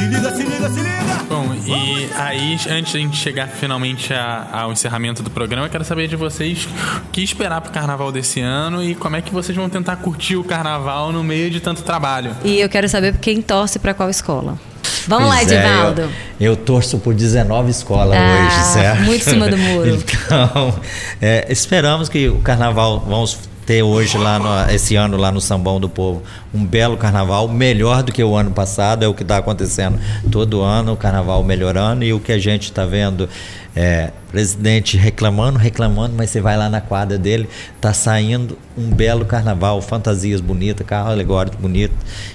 Se 0.00 0.06
liga, 0.06 0.30
se 0.34 0.42
liga, 0.42 0.70
se 0.70 0.80
liga. 0.80 1.24
Bom, 1.28 1.54
e 1.66 2.08
aí, 2.16 2.58
antes 2.70 2.92
de 2.92 2.98
a 2.98 3.00
gente 3.02 3.16
chegar 3.18 3.48
finalmente 3.48 4.14
a, 4.14 4.48
ao 4.50 4.72
encerramento 4.72 5.22
do 5.22 5.28
programa, 5.30 5.66
eu 5.66 5.70
quero 5.70 5.84
saber 5.84 6.08
de 6.08 6.16
vocês 6.16 6.66
o 7.06 7.10
que 7.10 7.22
esperar 7.22 7.60
pro 7.60 7.70
carnaval 7.70 8.10
desse 8.10 8.40
ano 8.40 8.82
e 8.82 8.94
como 8.94 9.16
é 9.16 9.20
que 9.20 9.30
vocês 9.30 9.54
vão 9.54 9.68
tentar 9.68 9.96
curtir 9.96 10.36
o 10.36 10.42
carnaval 10.42 11.12
no 11.12 11.22
meio 11.22 11.50
de 11.50 11.60
tanto 11.60 11.82
trabalho. 11.82 12.34
E 12.42 12.58
eu 12.60 12.68
quero 12.70 12.88
saber 12.88 13.18
quem 13.18 13.42
torce 13.42 13.78
para 13.78 13.92
qual 13.92 14.08
escola. 14.08 14.58
Vamos 15.06 15.28
Pois 15.28 15.46
lá, 15.50 15.54
é, 15.54 15.58
Edivaldo. 15.58 16.00
eu, 16.40 16.52
eu 16.52 16.56
torço 16.56 16.98
por 16.98 17.12
19 17.12 17.70
escolas 17.70 18.16
Ah, 18.18 18.46
hoje, 18.46 18.72
certo? 18.72 19.02
muito 19.02 19.20
em 19.28 19.30
cima 19.30 19.48
do 19.48 19.58
muro. 19.58 20.02
Então, 20.30 20.80
é, 21.20 21.46
esperamos 21.52 22.08
que 22.08 22.26
o 22.28 22.38
carnaval, 22.40 23.00
vamos 23.00 23.49
ter 23.66 23.82
hoje 23.82 24.18
lá, 24.18 24.38
no- 24.38 24.72
esse 24.74 24.96
ano 24.96 25.16
lá 25.16 25.30
no 25.30 25.40
Sambão 25.40 25.78
do 25.78 25.88
Povo, 25.88 26.22
um 26.52 26.64
belo 26.64 26.96
carnaval, 26.96 27.46
melhor 27.48 28.02
do 28.02 28.10
que 28.12 28.22
o 28.24 28.34
ano 28.34 28.50
passado, 28.50 29.04
é 29.04 29.08
o 29.08 29.14
que 29.14 29.22
está 29.22 29.36
acontecendo 29.36 29.98
todo 30.30 30.60
ano, 30.62 30.92
o 30.92 30.96
carnaval 30.96 31.42
melhorando 31.44 32.04
e 32.04 32.12
o 32.12 32.18
que 32.18 32.32
a 32.32 32.38
gente 32.38 32.64
está 32.64 32.84
vendo 32.84 33.28
é 33.76 34.10
presidente 34.32 34.96
reclamando, 34.96 35.58
reclamando, 35.58 36.14
mas 36.16 36.30
você 36.30 36.40
vai 36.40 36.56
lá 36.56 36.68
na 36.68 36.80
quadra 36.80 37.16
dele, 37.16 37.48
tá 37.80 37.92
saindo 37.92 38.58
um 38.76 38.90
belo 38.90 39.24
carnaval, 39.24 39.80
fantasias 39.80 40.40
bonitas, 40.40 40.84
carro 40.86 41.10
alegórico 41.10 41.56
bonito. 41.56 41.94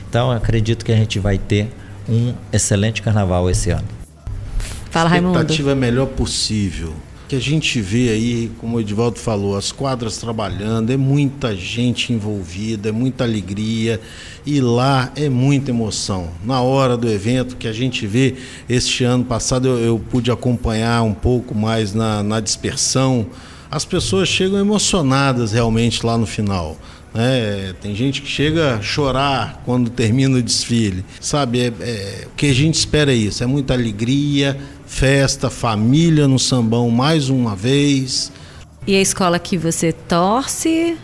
Então, 0.10 0.32
eu 0.32 0.38
acredito 0.38 0.86
que 0.86 0.92
a 0.92 0.96
gente 0.96 1.20
vai 1.20 1.38
ter 1.38 1.70
um 2.08 2.34
excelente 2.54 3.02
carnaval 3.02 3.50
esse 3.50 3.70
ano. 3.72 3.84
Fala, 4.90 5.10
Raimundo. 5.10 5.34
expectativa 5.40 5.72
é 5.72 5.76
melhor 5.76 6.06
possível. 6.08 6.94
Que 7.28 7.36
a 7.36 7.40
gente 7.40 7.82
vê 7.82 8.10
aí, 8.10 8.52
como 8.60 8.78
o 8.78 8.80
Edivaldo 8.80 9.18
falou, 9.18 9.58
as 9.58 9.72
quadras 9.72 10.18
trabalhando, 10.18 10.92
é 10.92 10.98
muita 10.98 11.56
gente 11.56 12.14
envolvida, 12.14 12.90
é 12.90 12.92
muita 12.92 13.24
alegria 13.24 14.00
e 14.46 14.62
lá 14.62 15.12
é 15.16 15.28
muita 15.28 15.72
emoção. 15.72 16.30
Na 16.44 16.62
hora 16.62 16.96
do 16.96 17.10
evento 17.10 17.56
que 17.56 17.68
a 17.68 17.74
gente 17.74 18.06
vê, 18.06 18.36
este 18.70 19.04
ano 19.04 19.26
passado 19.26 19.68
eu, 19.68 19.80
eu 19.80 20.00
pude 20.00 20.30
acompanhar 20.30 21.02
um 21.02 21.16
pouco 21.16 21.56
mais 21.56 21.96
na, 21.96 22.22
na 22.22 22.40
dispersão. 22.40 23.26
As 23.72 23.84
pessoas 23.84 24.30
chegam 24.30 24.60
emocionadas 24.60 25.52
realmente 25.52 26.06
lá 26.06 26.20
no 26.20 26.28
final. 26.28 26.78
Né? 27.16 27.74
tem 27.82 27.96
gente 27.96 28.22
que 28.22 28.28
chega 28.28 28.76
a 28.76 28.82
chorar 28.82 29.62
quando 29.66 29.90
termina 29.90 30.38
o 30.38 30.44
desfile. 30.44 31.06
Sabe, 31.20 31.62
é, 31.62 31.74
é- 31.80 32.28
o 32.28 32.36
que 32.36 32.48
a 32.48 32.54
gente 32.54 32.76
espera 32.76 33.12
é 33.12 33.16
isso: 33.16 33.42
é 33.42 33.48
muita 33.48 33.74
alegria, 33.74 34.58
festa, 34.86 35.50
família 35.50 36.28
no 36.28 36.38
sambão 36.38 36.90
mais 36.92 37.30
uma 37.30 37.56
vez. 37.56 38.32
E 38.86 38.96
a 38.96 39.02
escola 39.02 39.40
que 39.40 39.58
você 39.58 39.92
torce? 39.92 40.98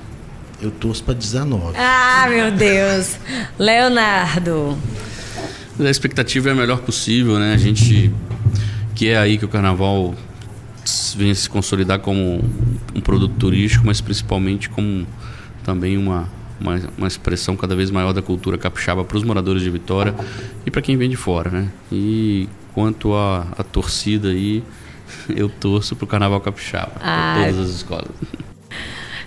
Eu 0.62 0.70
torço 0.70 1.04
para 1.04 1.16
19. 1.16 1.76
Ah, 1.78 2.28
meu 2.30 2.52
Deus. 2.52 3.16
Leonardo. 3.58 4.78
A 5.80 5.90
expectativa 5.90 6.50
é 6.50 6.52
a 6.52 6.56
melhor 6.56 6.82
possível, 6.82 7.40
né? 7.40 7.54
A 7.54 7.58
gente 7.58 8.12
que 8.94 9.08
é 9.08 9.18
aí 9.18 9.40
que 9.40 9.46
o 9.46 9.48
carnaval 9.48 10.14
vem 11.16 11.34
se 11.34 11.50
consolidar 11.50 12.00
como 12.00 12.44
um 12.94 13.02
produto 13.02 13.34
turístico, 13.40 13.84
mas 13.86 14.00
principalmente 14.00 14.70
como 14.70 15.08
também 15.64 15.98
uma, 15.98 16.28
uma, 16.60 16.80
uma 16.98 17.08
expressão 17.08 17.56
cada 17.56 17.76
vez 17.76 17.90
maior 17.92 18.14
da 18.14 18.22
cultura 18.22 18.58
capixaba 18.58 19.04
para 19.04 19.18
os 19.18 19.24
moradores 19.24 19.62
de 19.62 19.70
Vitória 19.70 20.14
e 20.66 20.72
para 20.72 20.82
quem 20.82 20.98
vem 20.98 21.10
de 21.10 21.16
fora, 21.16 21.50
né? 21.50 21.70
E 21.92 22.48
quanto 22.74 23.14
à 23.14 23.64
torcida 23.72 24.30
aí, 24.30 24.64
eu 25.36 25.50
torço 25.50 25.96
pro 25.96 26.08
Carnaval 26.08 26.40
Capixaba, 26.42 26.92
Ah. 27.02 27.34
para 27.36 27.52
todas 27.52 27.70
as 27.70 27.76
escolas. 27.76 28.08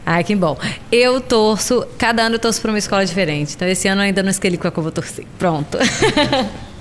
Ai, 0.06 0.22
que 0.22 0.36
bom. 0.36 0.58
Eu 0.92 1.18
torço, 1.20 1.86
cada 1.96 2.24
ano 2.24 2.34
eu 2.34 2.38
torço 2.38 2.60
para 2.60 2.70
uma 2.70 2.78
escola 2.78 3.06
diferente. 3.06 3.54
Então 3.54 3.66
esse 3.66 3.88
ano 3.88 4.02
eu 4.02 4.04
ainda 4.06 4.22
não 4.22 4.30
escolhi 4.30 4.58
qual 4.58 4.70
que 4.70 4.78
eu 4.78 4.82
vou 4.82 4.92
torcer. 4.92 5.24
Pronto. 5.38 5.78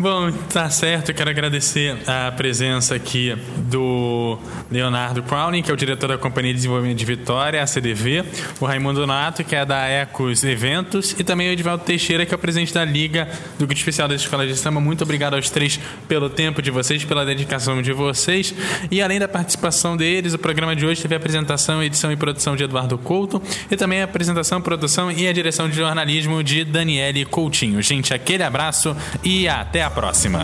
Bom, 0.00 0.30
tá 0.30 0.70
certo. 0.70 1.08
Eu 1.08 1.14
quero 1.16 1.28
agradecer 1.28 1.96
a 2.06 2.30
presença 2.30 2.94
aqui 2.94 3.36
do 3.68 4.38
Leonardo 4.70 5.24
Crowley, 5.24 5.60
que 5.60 5.72
é 5.72 5.74
o 5.74 5.76
diretor 5.76 6.06
da 6.06 6.16
Companhia 6.16 6.52
de 6.52 6.58
Desenvolvimento 6.58 6.98
de 6.98 7.04
Vitória, 7.04 7.60
a 7.60 7.66
CDV, 7.66 8.24
o 8.60 8.64
Raimundo 8.64 9.04
Nato, 9.08 9.42
que 9.42 9.56
é 9.56 9.66
da 9.66 9.88
Ecos 9.88 10.44
Eventos, 10.44 11.16
e 11.18 11.24
também 11.24 11.48
o 11.48 11.50
Edivaldo 11.50 11.82
Teixeira, 11.82 12.24
que 12.24 12.32
é 12.32 12.36
o 12.36 12.38
presidente 12.38 12.72
da 12.72 12.84
Liga 12.84 13.28
do 13.58 13.66
Grupo 13.66 13.74
Especial 13.74 14.06
das 14.06 14.20
Escolas 14.20 14.46
de 14.46 14.54
Samba. 14.54 14.80
Muito 14.80 15.02
obrigado 15.02 15.34
aos 15.34 15.50
três 15.50 15.80
pelo 16.06 16.30
tempo 16.30 16.62
de 16.62 16.70
vocês, 16.70 17.04
pela 17.04 17.26
dedicação 17.26 17.82
de 17.82 17.92
vocês. 17.92 18.54
E 18.92 19.02
além 19.02 19.18
da 19.18 19.26
participação 19.26 19.96
deles, 19.96 20.32
o 20.32 20.38
programa 20.38 20.76
de 20.76 20.86
hoje 20.86 21.02
teve 21.02 21.16
a 21.16 21.18
apresentação, 21.18 21.82
edição 21.82 22.12
e 22.12 22.16
produção 22.16 22.54
de 22.54 22.62
Eduardo 22.62 22.96
Couto, 22.98 23.42
e 23.68 23.76
também 23.76 24.00
a 24.00 24.04
apresentação, 24.04 24.60
produção 24.60 25.10
e 25.10 25.26
a 25.26 25.32
direção 25.32 25.68
de 25.68 25.74
jornalismo 25.74 26.44
de 26.44 26.64
Daniele 26.64 27.24
Coutinho. 27.24 27.82
Gente, 27.82 28.14
aquele 28.14 28.44
abraço 28.44 28.96
e 29.24 29.48
até 29.48 29.82
a 29.82 29.87
próxima. 29.90 30.40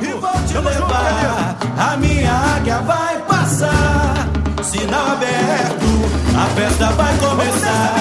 E 0.00 0.06
vou 0.06 0.30
te 0.46 0.54
levar, 0.54 1.56
a 1.78 1.96
minha 1.96 2.32
águia 2.32 2.78
vai 2.78 3.18
passar. 3.22 4.28
Sinal 4.62 5.12
aberto, 5.12 5.88
a 6.36 6.46
festa 6.54 6.90
vai 6.92 7.16
começar. 7.18 7.94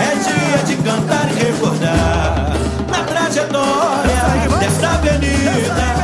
É 0.00 0.14
dia 0.16 0.64
de 0.64 0.82
cantar 0.82 1.30
e 1.30 1.44
recordar. 1.44 2.52
Na 2.88 3.04
trajetória 3.04 4.58
desta 4.60 4.88
avenida, 4.90 6.03